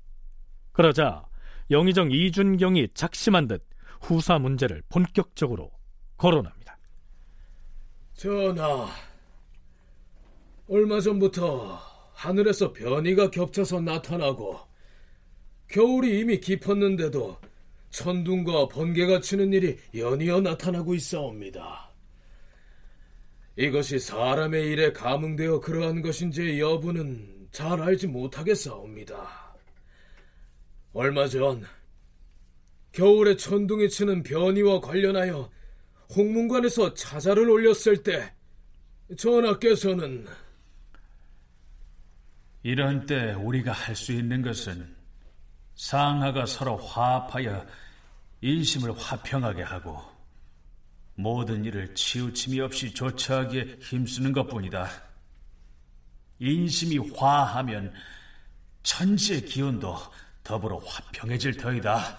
[0.73, 1.27] 그러자
[1.71, 3.67] 영의정 이준경이 작심한 듯
[4.01, 5.71] 후사 문제를 본격적으로
[6.17, 6.79] 거론합니다.
[8.15, 8.89] 전하,
[10.69, 11.81] 얼마 전부터
[12.15, 14.61] 하늘에서 변이가 겹쳐서 나타나고
[15.69, 17.39] 겨울이 이미 깊었는데도
[17.91, 21.92] 천둥과 번개가 치는 일이 연이어 나타나고 있사옵니다.
[23.57, 29.55] 이것이 사람의 일에 감응되어 그러한 것인지 여부는 잘 알지 못하겠사옵니다.
[30.95, 31.65] 얼마 전
[32.93, 35.51] 겨울에 천둥이 치는 변이와 관련하여
[36.15, 38.33] 홍문관에서 차자를 올렸을 때
[39.17, 40.27] 전하께서는
[42.63, 44.95] 이런 때 우리가 할 수 있는 것은
[45.75, 47.67] 상하가 서로 화합하여
[48.41, 50.12] 인심을 화평하게 하고
[51.15, 54.89] 모든 일을 치우침이 없이 조처하기에 힘쓰는 것뿐이다.
[56.39, 57.93] 인심이 화하면
[58.83, 59.97] 천지의 기운도
[60.43, 62.19] 더불어 화평해질 터이다.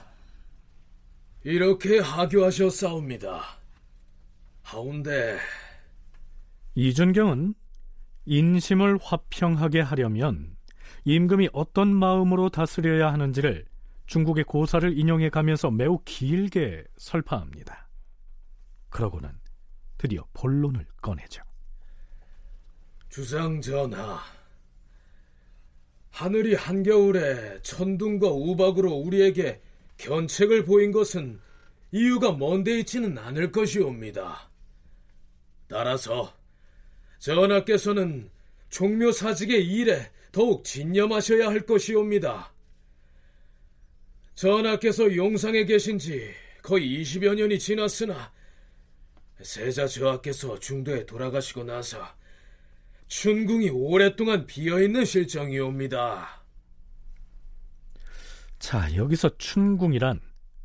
[1.44, 3.42] 이렇게 하교하셨사옵니다.
[4.62, 5.38] 하운데
[6.76, 7.54] 이준경은
[8.26, 10.56] 인심을 화평하게 하려면
[11.04, 13.66] 임금이 어떤 마음으로 다스려야 하는지를
[14.08, 17.83] 중국의 고사를 인용해 가면서 매우 길게 설파합니다.
[18.94, 19.32] 그러고는
[19.98, 21.42] 드디어 본론을 꺼내죠.
[23.10, 24.22] 주상 전하,
[26.12, 29.62] 하늘이 한겨울에 천둥과 우박으로 우리에게
[29.98, 31.40] 견책을 보인 것은
[31.92, 34.52] 이유가 먼데 있지는 않을 것이옵니다.
[35.68, 36.32] 따라서
[37.18, 38.30] 전하께서는
[38.70, 42.54] 종묘사직의 일에 더욱 진념하셔야 할 것이옵니다.
[44.36, 48.32] 전하께서 용상에 계신 지 거의 20여 년이 지났으나
[49.42, 52.00] 세자 저하께서 중도에 돌아가시고 나서
[53.08, 56.44] 춘궁이 오랫동안 비어있는 실정이옵니다.
[58.60, 60.22] 자, 여기서 춘궁이란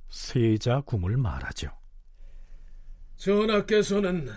[0.08, 1.70] 세자궁을 말하죠.
[3.16, 4.30] 전하께서는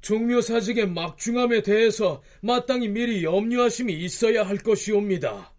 [0.00, 5.52] 종묘사직의 막중함에 대해서 마땅히 미리 염려하심이 있어야 할 것이옵니다.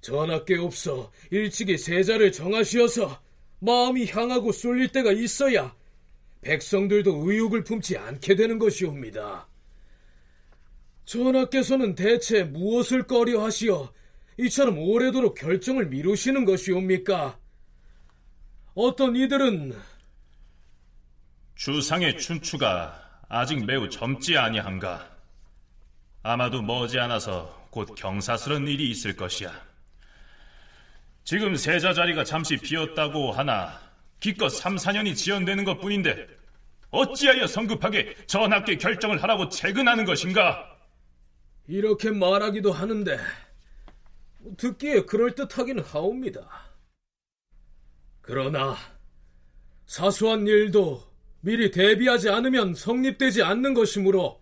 [0.00, 3.20] 전하께 없어 일찍이 세자를 정하시어서
[3.58, 5.74] 마음이 향하고 쏠릴 때가 있어야
[6.42, 9.48] 백성들도 의욕을 품지 않게 되는 것이옵니다.
[11.04, 13.92] 전하께서는 대체 무엇을 꺼려 하시어
[14.38, 17.38] 이처럼 오래도록 결정을 미루시는 것이옵니까?
[18.74, 19.74] 어떤 이들은
[21.54, 25.10] 주상의 춘추가 아직 매우 젊지 아니한가?
[26.22, 29.52] 아마도 머지않아서 곧 경사스런 일이 있을 것이야.
[31.24, 33.80] 지금 세자 자리가 잠시 비었다고 하나
[34.20, 36.26] 기껏 3, 4년이 지연되는 것 뿐인데
[36.90, 40.76] 어찌하여 성급하게 전하께 결정을 하라고 채근하는 것인가?
[41.68, 43.18] 이렇게 말하기도 하는데
[44.56, 46.48] 듣기에 그럴듯하긴 하옵니다.
[48.20, 48.76] 그러나
[49.86, 51.02] 사소한 일도
[51.40, 54.40] 미리 대비하지 않으면 성립되지 않는 것이므로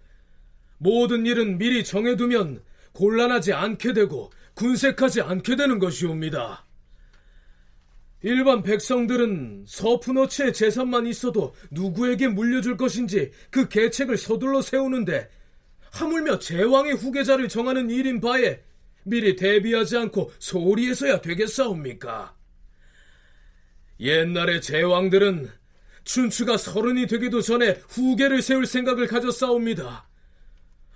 [0.78, 6.63] 모든 일은 미리 정해두면 곤란하지 않게 되고 군색하지 않게 되는 것이옵니다.
[8.24, 15.28] 일반 백성들은 서푼어치의 재산만 있어도 누구에게 물려줄 것인지 그 계책을 서둘러 세우는데
[15.92, 18.62] 하물며 제왕의 후계자를 정하는 일인 바에
[19.04, 22.34] 미리 대비하지 않고 소홀히 해서야 되겠사옵니까?
[24.00, 25.50] 옛날의 제왕들은
[26.04, 30.08] 춘추가 서른이 되기도 전에 후계를 세울 생각을 가졌사옵니다.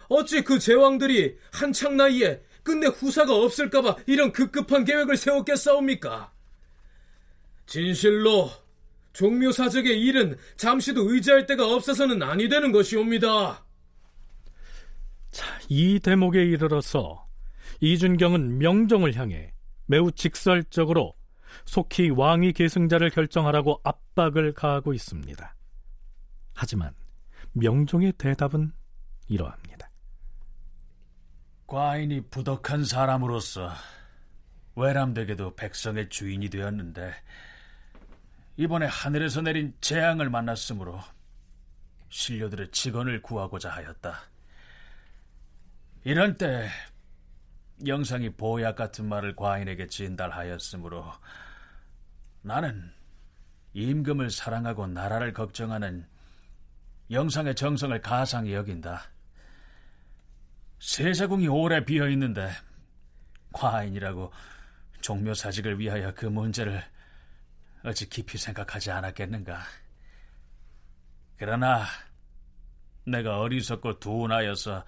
[0.09, 6.38] 어찌 그 제왕들이 한창 나이에 끝내 후사가 없을까봐 이런 급급한 계획을 세웠겠사옵니까?
[7.69, 8.51] 진실로
[9.13, 13.63] 종묘사적의 일은 잠시도 의지할 데가 없어서는 아니 되는 것이옵니다.
[15.31, 17.29] 자, 이 대목에 이르러서
[17.81, 19.53] 이준경은 명종을 향해
[19.87, 21.15] 매우 직설적으로
[21.67, 25.55] 속히 왕위 계승자를 결정하라고 압박을 가하고 있습니다.
[26.55, 26.95] 하지만
[27.53, 28.73] 명종의 대답은
[29.29, 29.91] 이러합니다.
[31.67, 33.71] 과인이 부덕한 사람으로서
[34.75, 37.13] 외람되게도 백성의 주인이 되었는데
[38.59, 41.01] 이번에 하늘에서 내린 재앙을 만났으므로
[42.09, 44.21] 신료들의 직언을 구하고자 하였다.
[46.03, 46.69] 이런 때
[47.87, 51.07] 영상이 보약 같은 말을 과인에게 진달하였으므로
[52.43, 52.93] 나는
[53.75, 56.09] 임금을 사랑하고 나라를 걱정하는
[57.13, 59.05] 영상의 정성을 가상히 여긴다.
[60.81, 62.51] 세자궁이 오래 비어 있는데
[63.53, 64.33] 과인이라고
[65.01, 66.83] 종묘사직을 위하여 그 문제를
[67.85, 69.63] 어찌 깊이 생각하지 않았겠는가.
[71.37, 71.85] 그러나
[73.07, 74.85] 내가 어리석고 둔하여서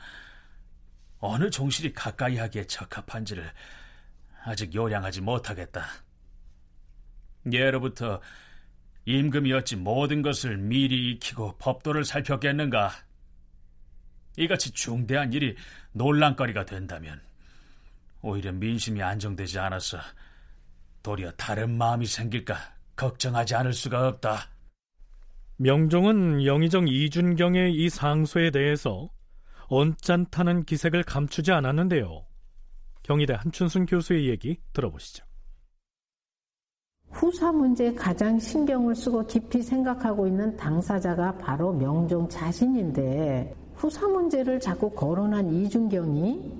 [1.21, 3.51] 어느 종실이 가까이 하기에 적합한지를
[4.45, 5.85] 아직 요량하지 못하겠다.
[7.51, 8.21] 예로부터
[9.05, 12.91] 임금이 어찌 모든 것을 미리 익히고 법도를 살폈겠는가?
[14.37, 15.57] 이같이 중대한 일이
[15.93, 17.21] 논란거리가 된다면
[18.23, 19.99] 오히려 민심이 안정되지 않아서
[21.03, 24.51] 도리어 다른 마음이 생길까 걱정하지 않을 수가 없다.
[25.57, 29.09] 명종은 영의정 이준경의 이 상소에 대해서
[29.69, 32.27] 언짢다는 기색을 감추지 않았는데요.
[33.03, 35.25] 경희대 한춘순 교수의 얘기 들어보시죠.
[37.11, 44.91] 후사 문제에 가장 신경을 쓰고 깊이 생각하고 있는 당사자가 바로 명종 자신인데 후사 문제를 자꾸
[44.91, 46.53] 거론한 이준경이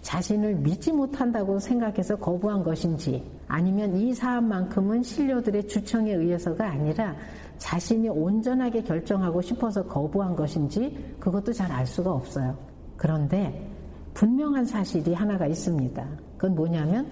[0.00, 7.14] 자신을 믿지 못한다고 생각해서 거부한 것인지 아니면 이 사안만큼은 신료들의 주청에 의해서가 아니라
[7.58, 12.56] 자신이 온전하게 결정하고 싶어서 거부한 것인지 그것도 잘 알 수가 없어요.
[12.96, 13.70] 그런데
[14.14, 16.02] 분명한 사실이 하나가 있습니다.
[16.38, 17.06] 그건 뭐냐면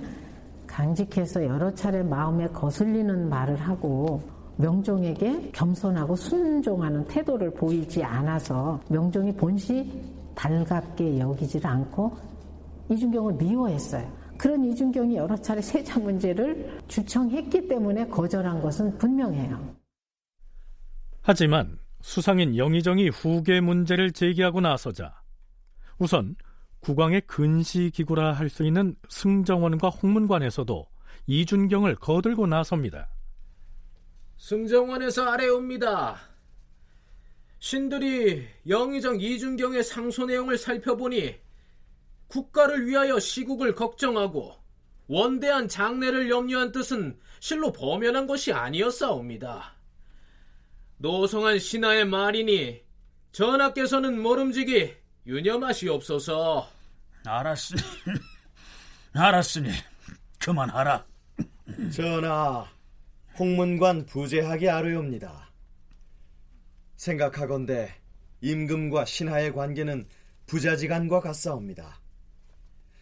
[0.66, 4.22] 강직해서 여러 차례 마음에 거슬리는 말을 하고
[4.56, 9.92] 명종에게 겸손하고 순종하는 태도를 보이지 않아서 명종이 본시
[10.34, 12.12] 달갑게 여기질 않고
[12.88, 14.19] 이준경을 미워했어요.
[14.40, 19.76] 그런 이준경이 여러 차례 세자 문제를 주청했기 때문에 거절한 것은 분명해요.
[21.20, 25.20] 하지만 수상인 영의정이 후계 문제를 제기하고 나서자
[25.98, 26.36] 우선
[26.80, 30.86] 국왕의 근시 기구라 할 수 있는 승정원과 홍문관에서도
[31.26, 33.10] 이준경을 거들고 나섭니다.
[34.38, 36.16] 승정원에서 아래옵니다.
[37.58, 41.49] 신들이 영의정 이준경의 상소 내용을 살펴보니
[42.30, 44.56] 국가를 위하여 시국을 걱정하고
[45.06, 49.74] 원대한 장래를 염려한 뜻은 실로 범연한 것이 아니었사옵니다.
[50.98, 52.82] 노성한 신하의 말이니
[53.32, 54.94] 전하께서는 모름지기
[55.26, 56.68] 유념하시옵소서.
[57.26, 57.80] 알았으니,
[59.12, 59.70] 알았으니
[60.38, 61.04] 그만하라.
[61.92, 62.66] 전하,
[63.38, 65.50] 홍문관 부재하기 아뢰옵니다.
[66.96, 67.94] 생각하건대
[68.40, 70.06] 임금과 신하의 관계는
[70.46, 71.99] 부자지간과 같사옵니다.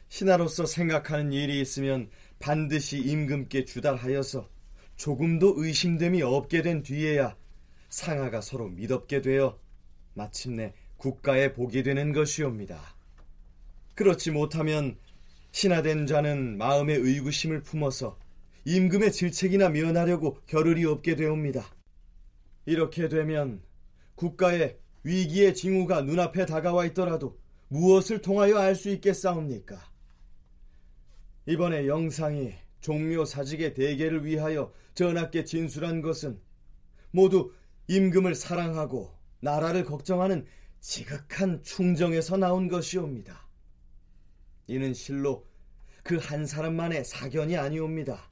[0.08, 4.48] 신하로서 생각하는 일이 있으면 반드시 임금께 주달하여서
[4.96, 7.36] 조금도 의심됨이 없게 된 뒤에야
[7.88, 9.58] 상하가 서로 믿업게 되어
[10.14, 12.96] 마침내 국가에 복이 되는 것이옵니다.
[13.94, 14.96] 그렇지 못하면
[15.52, 18.18] 신하된 자는 마음의 의구심을 품어서
[18.64, 21.64] 임금의 질책이나 면하려고 겨를이 없게 되옵니다.
[22.66, 23.62] 이렇게 되면
[24.14, 27.38] 국가의 위기의 징후가 눈앞에 다가와 있더라도
[27.68, 29.80] 무엇을 통하여 알 수 있겠사옵니까?
[31.48, 36.38] 이번에 영상이 종묘 사직의 대계를 위하여 전하께 진술한 것은
[37.10, 37.54] 모두
[37.86, 40.44] 임금을 사랑하고 나라를 걱정하는
[40.80, 43.48] 지극한 충정에서 나온 것이옵니다.
[44.66, 45.46] 이는 실로
[46.04, 48.30] 그 한 사람만의 사견이 아니옵니다.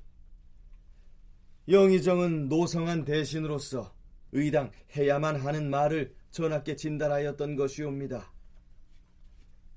[1.69, 3.95] 영의정은 노성한 대신으로서
[4.33, 8.31] 의당 해야만 하는 말을 전하께 진달하였던 것이옵니다.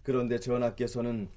[0.04, 1.30] 그런데 전하께서는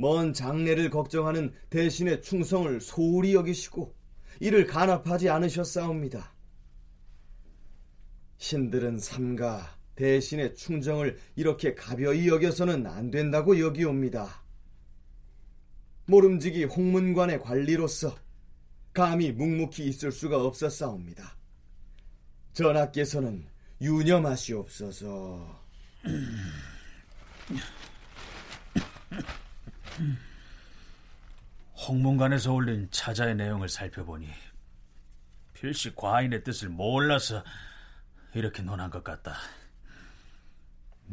[0.00, 3.94] 먼 장래를 걱정하는 대신의 충성을 소홀히 여기시고
[4.40, 6.34] 이를 간합하지 않으셨사옵니다.
[8.38, 14.42] 신들은 삼가 대신의 충정을 이렇게 가벼이 여겨서는 안 된다고 여기옵니다.
[16.06, 18.16] 모름지기 홍문관의 관리로서
[18.94, 21.36] 감히 묵묵히 있을 수가 없었사옵니다.
[22.54, 23.44] 전하께서는
[23.82, 25.60] 유념하시옵소서.
[31.86, 34.28] 홍문관에서 올린 차자의 내용을 살펴보니
[35.54, 37.42] 필시 과인의 뜻을 몰라서
[38.34, 39.34] 이렇게 논한 것 같다.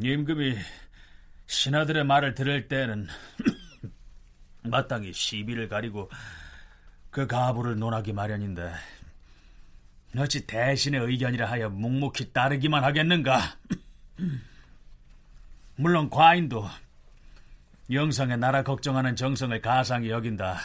[0.02, 0.58] 임금이
[1.48, 3.08] 신하들의 말을 들을 때는
[4.64, 6.10] 마땅히 시비를 가리고
[7.10, 8.74] 그 가부를 논하기 마련인데
[10.18, 13.58] 어찌 대신의 의견이라 하여 묵묵히 따르기만 하겠는가?
[15.76, 16.68] 물론 과인도
[17.90, 20.60] 영상의 나라 걱정하는 정성을 가상히 여긴다.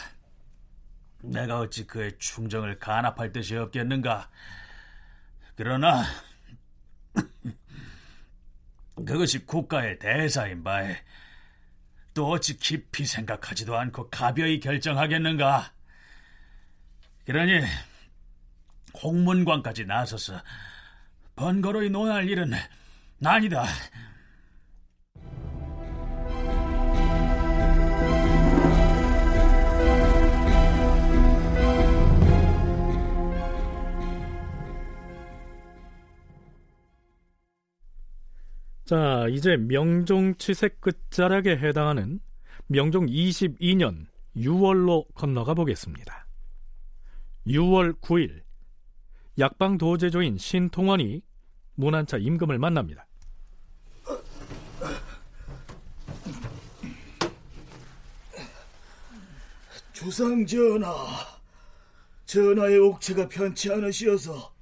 [1.21, 4.29] 내가 어찌 그의 충정을 간합할 뜻이 없겠는가?
[5.55, 6.03] 그러나
[8.95, 10.97] 그것이 국가의 대사인 바에
[12.13, 15.71] 또 어찌 깊이 생각하지도 않고 가벼이 결정하겠는가?
[17.25, 17.61] 그러니
[19.01, 20.41] 홍문관까지 나서서
[21.37, 22.51] 번거로이 논할 일은
[23.23, 23.65] 아니다.
[38.85, 42.19] 자, 이제 명종 치색 끝자락에 해당하는
[42.67, 46.27] 명종 22년 6월로 건너가 보겠습니다.
[47.47, 48.41] 6월 9일
[49.39, 51.21] 약방 도제조인 신통원이
[51.75, 53.07] 문한차 임금을 만납니다.
[59.93, 60.93] 주상 전하,
[62.25, 64.53] 전하의 옥체가 편치 않으시어서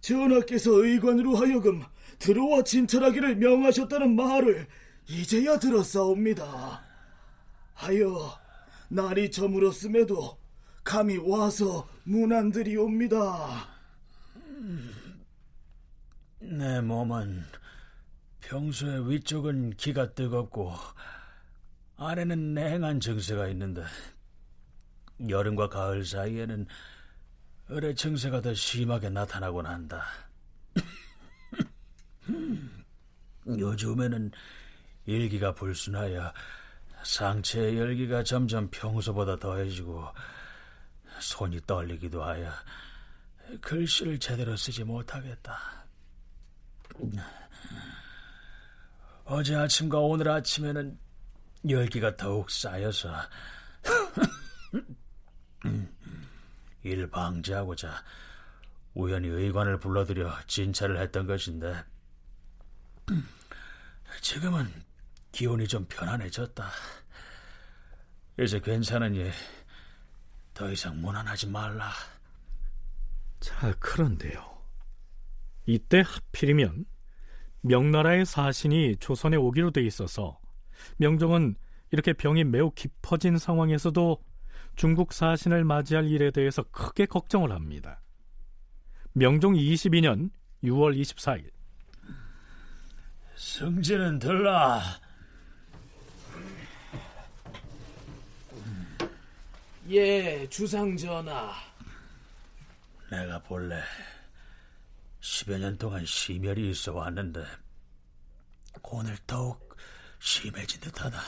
[0.00, 1.84] 전하께서 의관으로 하여금
[2.18, 4.66] 들어와 진찰하기를 명하셨다는 말을
[5.08, 6.82] 이제야 들었사옵니다.
[7.74, 8.38] 하여
[8.88, 10.38] 날이 저물었음에도
[10.82, 13.68] 감히 와서 문안드리옵니다.
[16.40, 17.44] 내 몸은
[18.40, 20.72] 평소에 위쪽은 기가 뜨겁고
[21.96, 23.82] 아래는 냉한 증세가 있는데
[25.28, 26.66] 여름과 가을 사이에는
[27.70, 30.04] 을의 증세가 더 심하게 나타나곤 한다.
[33.46, 34.30] 요즘에는
[35.06, 36.32] 일기가 불순하여
[37.02, 40.06] 상체의 열기가 점점 평소보다 더해지고
[41.20, 42.50] 손이 떨리기도 하여
[43.60, 45.86] 글씨를 제대로 쓰지 못하겠다.
[49.24, 50.98] 어제 아침과 오늘 아침에는
[51.68, 53.12] 열기가 더욱 쌓여서
[56.82, 57.92] 이를 방지하고자
[58.94, 61.84] 우연히 의관을 불러들여 진찰을 했던 것인데
[64.20, 64.66] 지금은
[65.32, 66.70] 기온이 좀 편안해졌다.
[68.40, 69.30] 이제 괜찮으니
[70.54, 71.90] 더 이상 무난하지 말라.
[73.40, 74.58] 자, 그런데요.
[75.66, 76.84] 이때 하필이면
[77.60, 80.38] 명나라의 사신이 조선에 오기로 돼 있어서
[80.96, 81.56] 명종은
[81.90, 84.22] 이렇게 병이 매우 깊어진 상황에서도
[84.76, 88.00] 중국 사신을 맞이할 일에 대해서 크게 걱정을 합니다.
[89.12, 90.30] 명종 22년
[90.62, 91.57] 6월 24일
[93.38, 94.82] 승진은 들라.
[99.88, 101.54] 예, 주상 전하.
[103.10, 103.80] 내가 본래
[105.20, 107.44] 10여 년 동안 심혈이 있어 왔는데
[108.82, 109.76] 오늘 더욱
[110.18, 111.22] 심해진 듯하다.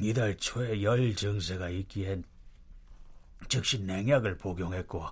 [0.00, 2.22] 이달 초에 열 증세가 있기엔
[3.48, 5.04] 즉시 냉약을 복용했고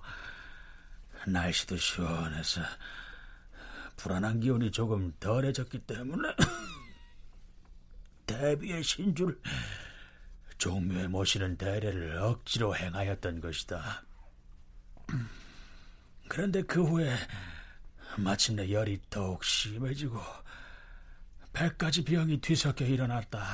[1.27, 2.61] 날씨도 시원해서
[3.97, 6.33] 불안한 기운이 조금 덜해졌기 때문에
[8.27, 9.39] 대비의 신주를
[10.57, 14.03] 종묘에 모시는 대례를 억지로 행하였던 것이다.
[16.29, 17.15] 그런데 그 후에
[18.17, 20.21] 마침내 열이 더욱 심해지고
[21.53, 23.45] 백 가지 병이 뒤섞여 일어났다.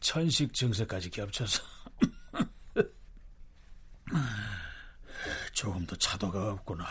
[0.00, 1.62] 천식 증세까지 겹쳐서
[5.52, 6.86] 조금도 차도가 없구나.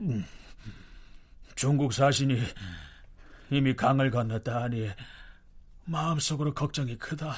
[0.00, 0.24] 음,
[1.54, 2.40] 중국 사신이
[3.50, 4.90] 이미 강을 건넜다 하니
[5.84, 7.34] 마음속으로 걱정이 크다.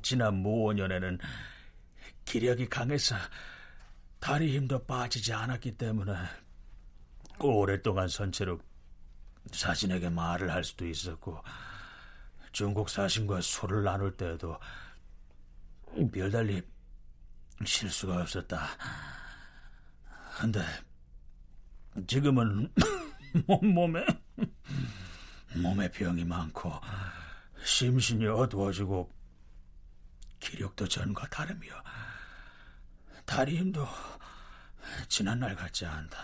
[0.00, 1.18] 지난 무오년에는
[2.24, 3.14] 기력이 강해서
[4.18, 6.14] 다리 힘도 빠지지 않았기 때문에
[7.40, 8.58] 오랫동안 선체로
[9.52, 11.42] 사신에게 말을 할 수도 있었고
[12.52, 14.58] 중국 사신과 술을 나눌 때에도
[16.10, 16.62] 별달리
[17.66, 18.66] 실수가 없었다.
[20.40, 20.64] 근데
[22.06, 22.72] 지금은
[23.62, 24.04] 몸에
[25.54, 26.72] 몸에 병이 많고
[27.64, 29.10] 심신이 어두워지고
[30.40, 31.72] 기력도 전과 다름이요.
[33.24, 33.86] 다리 힘도
[35.08, 36.18] 지난날 같지 않다.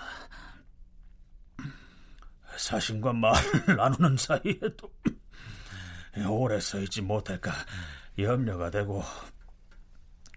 [2.56, 4.92] 사신과 말을 나누는 사이에도
[6.28, 7.52] 오래 서 있지 못할까
[8.18, 9.02] 염려가 되고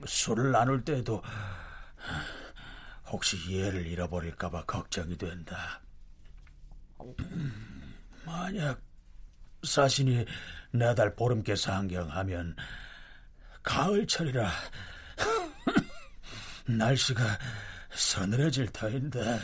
[0.05, 1.21] 술을 나눌 때도
[3.13, 5.83] 혹시 이해를 잃어버릴까봐 걱정이 된다.
[8.25, 8.81] 만약
[9.61, 10.25] 사신이
[10.71, 12.55] 내달 보름께 상경하면
[13.61, 14.49] 가을철이라
[16.65, 17.23] 날씨가
[17.91, 19.39] 서늘해질 터인데.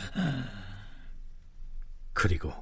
[2.12, 2.52] 그리고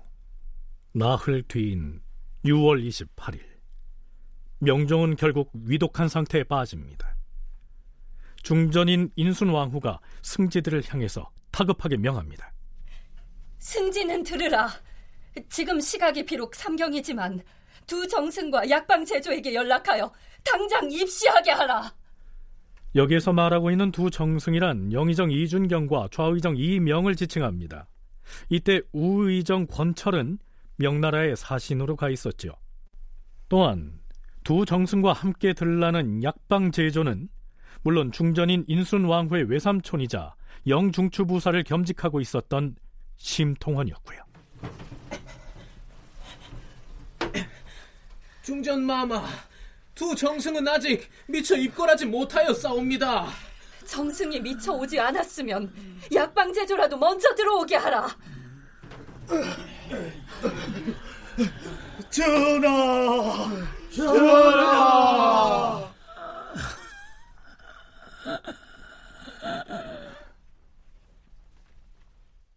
[0.93, 2.03] 나흘 뒤인
[2.45, 3.41] 6월 28일
[4.59, 7.18] 명종은 결국 위독한 상태에 빠집니다.
[8.43, 12.53] 중전인 인순왕후가 승지들을 향해서 타급하게 명합니다.
[13.59, 14.69] 승지는 들으라.
[15.49, 17.43] 지금 시각이 비록 삼경이지만
[17.87, 20.13] 두 정승과 약방 제조에게 연락하여
[20.45, 21.93] 당장 입시하게 하라.
[22.95, 27.87] 여기에서 말하고 있는 두 정승이란 영의정 이준경과 좌의정 이명을 지칭합니다.
[28.49, 30.39] 이때 우의정 권철은
[30.77, 32.53] 명나라의 사신으로 가 있었죠.
[33.49, 34.01] 또한
[34.45, 37.29] 두 정승과 함께 들라는 약방 제조는
[37.83, 40.35] 물론 중전인 인순왕후의 외삼촌이자
[40.67, 42.77] 영중추부사를 겸직하고 있었던
[43.17, 44.19] 심통원이었고요.
[48.43, 49.25] 중전 마마,
[49.95, 53.29] 두 정승은 아직 미처 입궐하지 못하여 싸웁니다.
[53.85, 55.73] 정승이 미처 오지 않았으면
[56.15, 58.09] 약방 제조라도 먼저 들어오게 하라.
[62.11, 63.51] 전하!
[63.91, 65.89] 전하!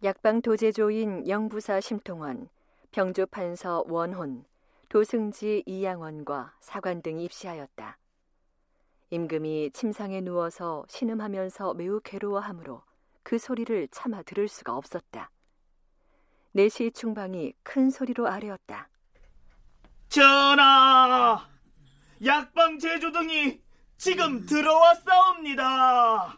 [0.02, 2.48] 약방 도제조인 영부사 심통원,
[2.90, 4.44] 병조 판서 원혼,
[4.88, 7.98] 도승지 이양원과 사관 등이 입시하였다.
[9.10, 12.82] 임금이 침상에 누워서 신음하면서 매우 괴로워하므로
[13.22, 15.30] 그 소리를 차마 들을 수가 없었다.
[16.50, 18.88] 내시 충방이 큰 소리로 아뢰었다.
[20.08, 21.48] 전하!
[22.24, 23.60] 약방 제조 등이
[24.02, 26.36] 지금 들어왔사옵니다.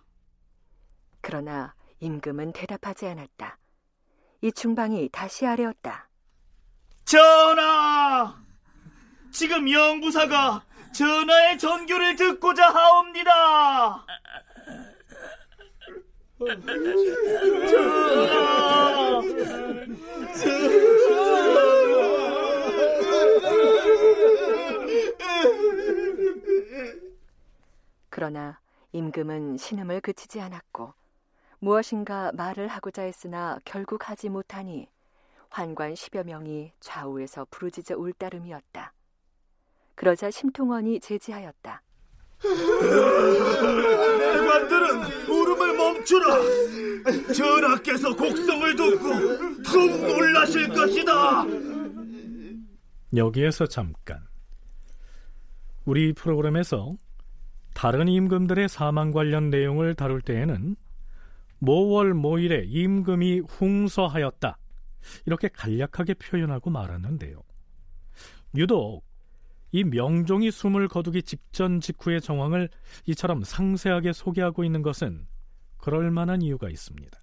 [1.23, 3.57] 그러나 임금은 대답하지 않았다.
[4.43, 6.11] 이 충방이 다시 아뢰었다.
[7.07, 8.37] 전하!
[9.33, 10.63] 지금 영부사가
[10.93, 14.05] 전하의 전교를 듣고자 하옵니다.
[17.71, 18.75] 전하!
[28.15, 28.61] 그러나
[28.93, 30.95] 임금은 신음을 그치지 않았고
[31.59, 34.89] 무엇인가 말을 하고자 했으나 결국 하지 못하니
[35.51, 38.93] 환관 십여 명이 좌우에서 부르짖어 울 따름이었다.
[39.97, 41.83] 그러자 심통원이 제지하였다.
[44.21, 46.37] 내관들은 울음을 멈추라.
[47.35, 51.45] 전하께서 곡성을 듣고 더욱 놀라실 것이다.
[53.17, 54.21] 여기에서 잠깐
[55.85, 56.97] 우리 프로그램에서
[57.75, 60.77] 다른 임금들의 사망 관련 내용을 다룰 때에는
[61.59, 64.59] 모월 모일에 임금이 흉서하였다
[65.27, 67.43] 이렇게 간략하게 표현하고 말았는데요.
[68.57, 69.03] 유독
[69.73, 72.69] 이 명종이 숨을 거두기 직전 직후의 정황을
[73.07, 75.27] 이처럼 상세하게 소개하고 있는 것은
[75.79, 77.19] 그럴 만한 이유가 있습니다.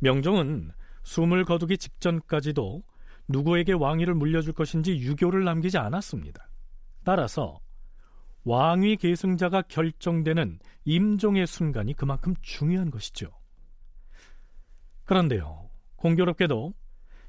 [0.00, 0.72] 명종은
[1.04, 2.82] 숨을 거두기 직전까지도
[3.28, 6.48] 누구에게 왕위를 물려줄 것인지 유교를 남기지 않았습니다.
[7.04, 7.60] 따라서
[8.44, 13.30] 왕위 계승자가 결정되는 임종의 순간이 그만큼 중요한 것이죠.
[15.04, 16.74] 그런데요, 공교롭게도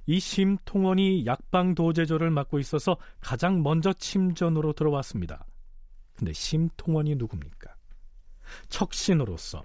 [0.07, 5.45] 이 심통원이 약방도제조를 맡고 있어서 가장 먼저 침전으로 들어왔습니다.
[6.15, 7.75] 근데 심통원이 누굽니까?
[8.69, 9.63] 척신으로서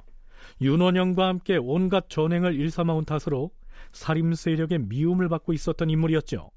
[0.60, 3.50] 윤원영과 함께 온갖 전횡을 일삼아온 탓으로
[3.92, 6.50] 살림 세력의 미움을 받고 있었던 인물이었죠.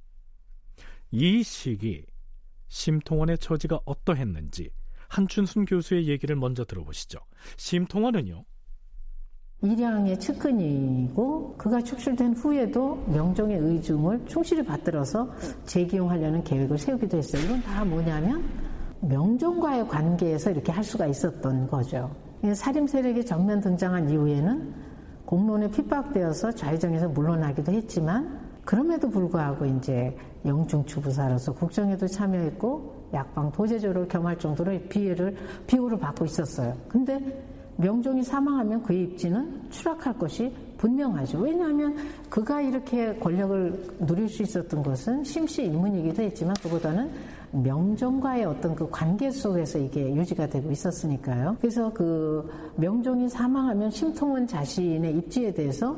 [1.11, 2.05] 이 시기
[2.67, 4.71] 심통원의 처지가 어떠했는지
[5.13, 7.19] 한춘순 교수의 얘기를 먼저 들어보시죠.
[7.57, 8.43] 심통원은요.
[9.61, 15.31] 일양의 측근이고 그가 축출된 후에도 명종의 의중을 충실히 받들어서
[15.65, 17.43] 재기용하려는 계획을 세우기도 했어요.
[17.45, 18.43] 이건 다 뭐냐면
[19.01, 22.13] 명종과의 관계에서 이렇게 할 수가 있었던 거죠.
[22.55, 24.73] 살림 세력이 정면 등장한 이후에는
[25.25, 34.79] 공론에 핍박되어서 좌의정에서 물러나기도 했지만 그럼에도 불구하고 이제 영중추부사로서 국정에도 참여했고 약방 도제조를 겸할 정도로
[34.89, 35.35] 비애를
[35.67, 36.75] 비호를 받고 있었어요.
[36.87, 37.19] 근데
[37.77, 41.39] 명종이 사망하면 그의 입지는 추락할 것이 분명하죠.
[41.39, 41.95] 왜냐하면
[42.29, 47.09] 그가 이렇게 권력을 누릴 수 있었던 것은 심시 인문이기도 했지만 그보다는
[47.51, 51.57] 명종과의 어떤 그 관계 속에서 이게 유지가 되고 있었으니까요.
[51.59, 55.95] 그래서 그 명종이 사망하면 심통원 자신의 입지에 대해서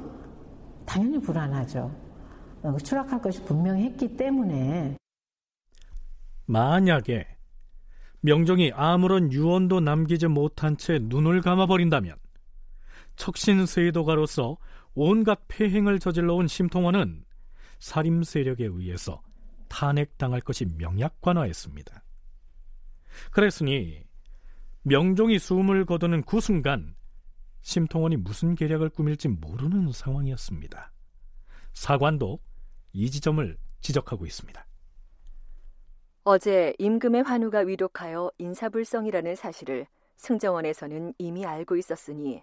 [0.85, 1.91] 당연히 불안하죠.
[2.63, 4.97] 어, 추락할 것이 분명했기 때문에
[6.45, 7.27] 만약에
[8.21, 12.15] 명종이 아무런 유언도 남기지 못한 채 눈을 감아버린다면
[13.15, 14.57] 척신세도가로서
[14.93, 17.23] 온갖 폐행을 저질러온 심통원은
[17.79, 19.21] 살림 세력에 의해서
[19.67, 22.03] 탄핵당할 것이 명약관화했습니다.
[23.31, 24.03] 그랬으니
[24.83, 26.95] 명종이 숨을 거두는 그 순간
[27.61, 30.91] 심통원이 무슨 계략을 꾸밀지 모르는 상황이었습니다.
[31.73, 32.39] 사관도
[32.93, 34.65] 이 지점을 지적하고 있습니다.
[36.27, 42.41] 어제 임금의 환우가 위독하여 인사불성이라는 사실을 승정원에서는 이미 알고 있었으니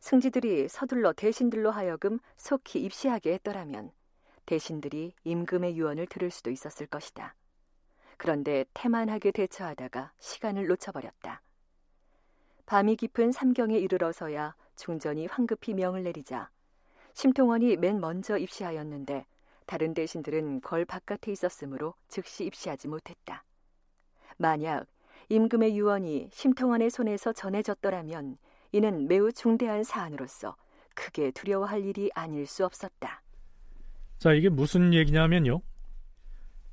[0.00, 3.90] 승지들이 서둘러 대신들로 하여금 속히 입시하게 했더라면
[4.44, 7.34] 대신들이 임금의 유언을 들을 수도 있었을 것이다.
[8.18, 11.40] 그런데 태만하게 대처하다가 시간을 놓쳐버렸다.
[12.66, 16.50] 밤이 깊은 삼경에 이르러서야 중전이 황급히 명을 내리자
[17.14, 19.24] 심통원이 맨 먼저 입시하였는데
[19.66, 23.44] 다른 대신들은 걸 바깥에 있었으므로 즉시 입시하지 못했다.
[24.38, 24.86] 만약
[25.28, 28.38] 임금의 유언이 심통원의 손에서 전해졌더라면
[28.72, 30.56] 이는 매우 중대한 사안으로서
[30.94, 33.22] 크게 두려워할 일이 아닐 수 없었다.
[34.18, 35.60] 자, 이게 무슨 얘기냐면요.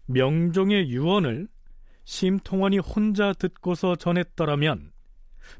[0.05, 1.47] 명종의 유언을
[2.05, 4.91] 심통원이 혼자 듣고서 전했더라면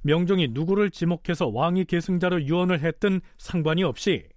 [0.02, 4.28] 명종이 누구를 지목해서 왕위 계승자로 유언을 했든 상관이 없이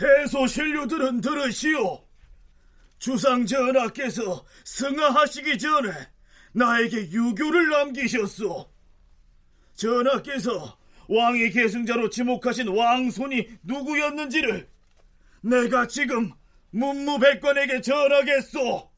[0.00, 2.02] 대소신료들은 들으시오.
[2.98, 5.90] 주상 전하께서 승하하시기 전에
[6.52, 8.66] 나에게 유교를 남기셨소.
[9.74, 10.78] 전하께서
[11.08, 14.68] 왕위 계승자로 지목하신 왕손이 누구였는지를
[15.42, 16.30] 내가 지금
[16.70, 18.90] 문무백관에게 전하겠소.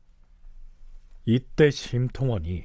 [1.24, 2.64] 이때 심통원이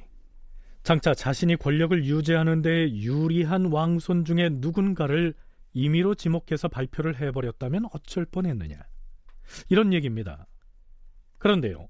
[0.84, 5.34] 장차 자신이 권력을 유지하는 데 유리한 왕손 중에 누군가를
[5.72, 8.76] 임의로 지목해서 발표를 해버렸다면 어쩔 뻔했느냐.
[9.68, 10.46] 이런 얘기입니다.
[11.38, 11.88] 그런데요.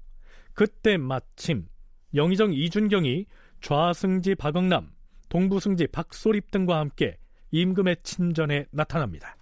[0.53, 1.67] 그때 마침
[2.13, 3.25] 영의정 이준경이
[3.61, 4.91] 좌승지 박응남,
[5.29, 7.17] 동부승지 박소립 등과 함께
[7.51, 9.35] 임금의 친전에 나타납니다.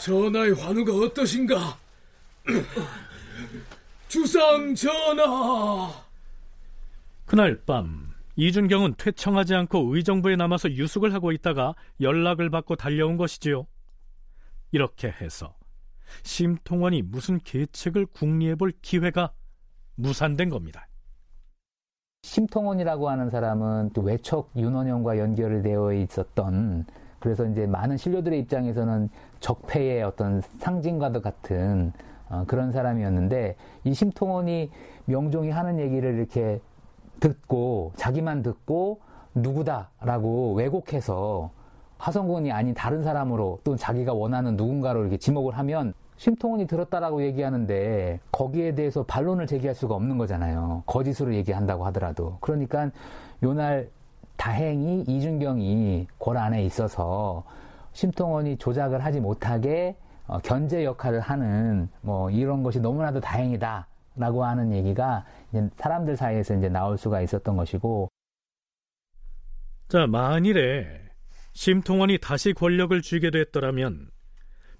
[0.00, 1.78] 전하의 환우가 어떠신가?
[4.08, 6.04] 주상 전하!
[7.24, 13.66] 그날 밤 이준경은 퇴청하지 않고 의정부에 남아서 유숙을 하고 있다가 연락을 받고 달려온 것이지요.
[14.72, 15.54] 이렇게 해서
[16.24, 19.32] 심통원이 무슨 계책을 궁리해 볼 기회가
[19.94, 20.88] 무산된 겁니다.
[22.22, 26.86] 심통원이라고 하는 사람은 또 외척 윤원영과 연결이 되어 있었던
[27.20, 29.10] 그래서 이제 많은 신료들의 입장에서는
[29.40, 31.92] 적폐의 어떤 상징과도 같은
[32.28, 34.70] 어, 그런 사람이었는데 이 심통원이
[35.04, 36.60] 명종이 하는 얘기를 이렇게
[37.24, 39.00] 듣고 자기만 듣고
[39.34, 41.50] 누구다라고 왜곡해서
[41.96, 48.74] 화성군이 아닌 다른 사람으로 또 자기가 원하는 누군가로 이렇게 지목을 하면 심통원이 들었다라고 얘기하는데 거기에
[48.74, 50.82] 대해서 반론을 제기할 수가 없는 거잖아요.
[50.84, 52.36] 거짓으로 얘기한다고 하더라도.
[52.40, 52.90] 그러니까
[53.42, 53.88] 요날
[54.36, 57.44] 다행히 이준경이 궐 안에 있어서
[57.94, 59.96] 심통원이 조작을 하지 못하게
[60.26, 65.24] 어, 견제 역할을 하는 뭐 이런 것이 너무나도 다행이다라고 하는 얘기가
[65.76, 68.08] 사람들 사이에서 이제 나올 수가 있었던 것이고.
[69.88, 71.04] 자 만일에
[71.52, 74.10] 심통원이 다시 권력을 쥐게 됐더라면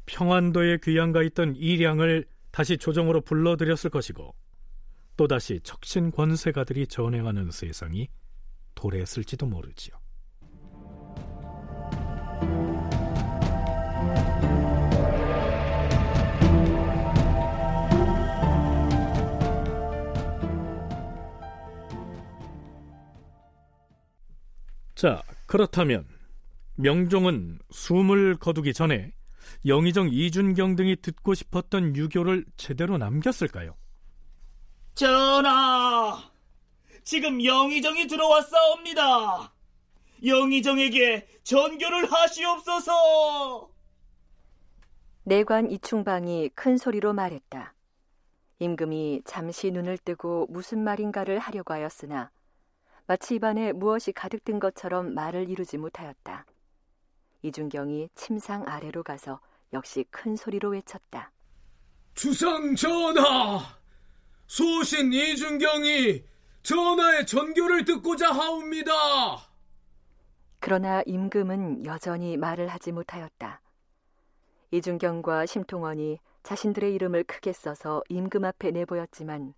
[0.06, 4.34] 평안도에 귀양가 있던 이량을 다시 조정으로 불러들였을 것이고
[5.16, 8.08] 또다시 척신 권세가들이 전행하는 세상이
[8.74, 9.94] 도래했을지도 모르지요.
[24.94, 26.06] 자, 그렇다면
[26.76, 29.12] 명종은 숨을 거두기 전에
[29.66, 33.74] 영의정 이준경 등이 듣고 싶었던 유교를 제대로 남겼을까요?
[34.94, 36.30] 전하,
[37.02, 39.52] 지금 영의정이 들어왔사옵니다.
[40.24, 43.70] 영의정에게 전교를 하시옵소서.
[45.24, 47.74] 내관 이충방이 큰 소리로 말했다.
[48.60, 52.30] 임금이 잠시 눈을 뜨고 무슨 말인가를 하려고 하였으나
[53.06, 56.46] 마치 입안에 무엇이 가득 든 것처럼 말을 이루지 못하였다.
[57.42, 59.40] 이준경이 침상 아래로 가서
[59.74, 61.30] 역시 큰 소리로 외쳤다.
[62.14, 63.78] 주상 전하!
[64.46, 66.24] 소신 이준경이
[66.62, 68.92] 전하의 전교를 듣고자 하옵니다.
[70.60, 73.60] 그러나 임금은 여전히 말을 하지 못하였다.
[74.70, 79.54] 이준경과 심통원이 자신들의 이름을 크게 써서 임금 앞에 내보였지만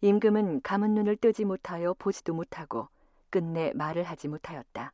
[0.00, 2.88] 임금은 감은 눈을 뜨지 못하여 보지도 못하고
[3.30, 4.92] 끝내 말을 하지 못하였다.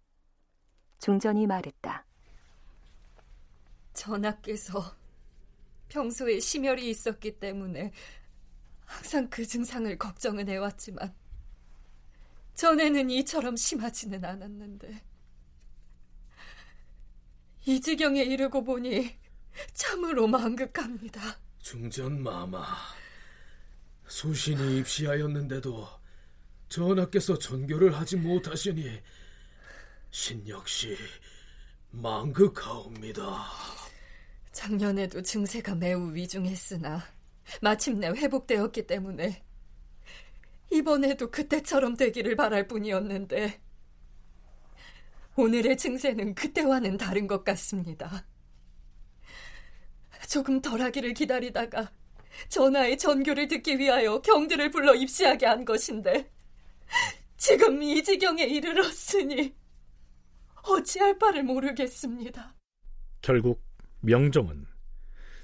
[0.98, 2.04] 중전이 말했다.
[3.92, 4.96] 전하께서
[5.88, 7.92] 평소에 심혈이 있었기 때문에
[8.84, 11.14] 항상 그 증상을 걱정은 해왔지만
[12.54, 15.02] 전에는 이처럼 심하지는 않았는데
[17.66, 19.18] 이 지경에 이르고 보니
[19.72, 21.20] 참으로 망극합니다.
[21.60, 22.64] 중전 마마
[24.12, 25.88] 소신이 입시하였는데도
[26.68, 29.00] 전하께서 전교를 하지 못하시니
[30.10, 30.98] 신 역시
[31.90, 33.46] 망극하옵니다.
[34.52, 37.02] 작년에도 증세가 매우 위중했으나
[37.62, 39.42] 마침내 회복되었기 때문에
[40.70, 43.62] 이번에도 그때처럼 되기를 바랄 뿐이었는데
[45.36, 48.26] 오늘의 증세는 그때와는 다른 것 같습니다.
[50.28, 51.90] 조금 덜하기를 기다리다가
[52.48, 56.30] 전하의 전교를 듣기 위하여 경들을 불러 입시하게 한 것인데
[57.36, 59.54] 지금 이 지경에 이르렀으니
[60.62, 62.54] 어찌할 바를 모르겠습니다.
[63.20, 63.62] 결국
[64.00, 64.66] 명종은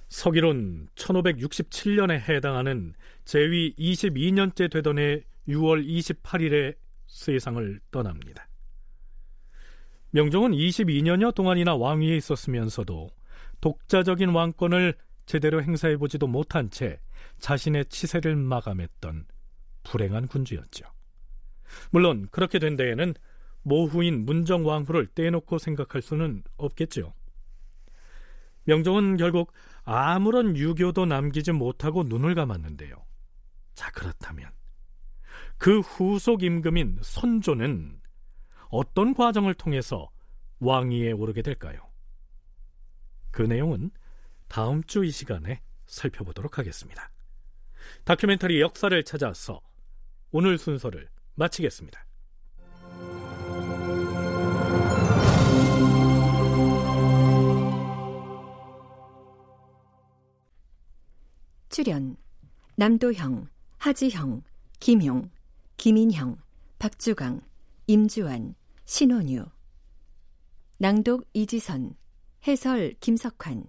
[0.08, 6.76] 서기론 1567년에 해당하는 제위 22년째 되던 해 6월 28일에
[7.06, 8.48] 세상을 떠납니다.
[10.10, 13.10] 명종은 22년여 동안이나 왕위에 있었으면서도
[13.60, 14.94] 독자적인 왕권을
[15.28, 16.98] 제대로 행사해보지도 못한 채
[17.38, 19.26] 자신의 치세를 마감했던
[19.84, 20.86] 불행한 군주였죠.
[21.90, 23.12] 물론 그렇게 된 데에는
[23.60, 27.12] 모후인 문정왕후를 떼놓고 생각할 수는 없겠죠.
[28.64, 29.52] 명종은 결국
[29.84, 32.96] 아무런 유교도 남기지 못하고 눈을 감았는데요.
[33.74, 34.50] 자, 그렇다면
[35.58, 38.00] 그 후속 임금인 선조는
[38.70, 40.10] 어떤 과정을 통해서
[40.60, 41.86] 왕위에 오르게 될까요?
[43.30, 43.90] 그 내용은
[44.48, 47.10] 다음 주 이 시간에 살펴보도록 하겠습니다.
[48.04, 49.60] 다큐멘터리 역사를 찾아서
[50.30, 52.04] 오늘 순서를 마치겠습니다.
[61.68, 62.16] 출연
[62.76, 64.42] 남도형, 하지형,
[64.80, 65.30] 김용,
[65.76, 66.38] 김인형,
[66.78, 67.40] 박주강,
[67.86, 69.44] 임주환, 신원유
[70.78, 71.94] 낭독 이지선
[72.46, 73.64] 해설 김석환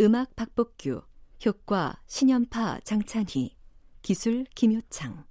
[0.00, 1.02] 음악 박복규
[1.44, 3.54] 효과 신연파 장찬희
[4.00, 5.24] 기술 김효창.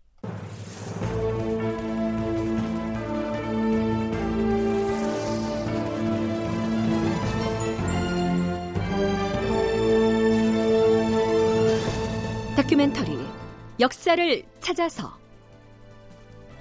[12.55, 13.17] 다큐멘터리
[13.79, 15.17] 역사를 찾아서.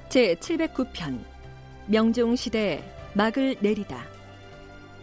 [0.08, 1.22] 제 709편
[1.88, 4.02] 명종시대 막을 내리다.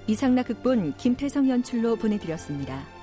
[0.08, 2.95] 이상락 극본 김태성 연출로 보내드렸습니다.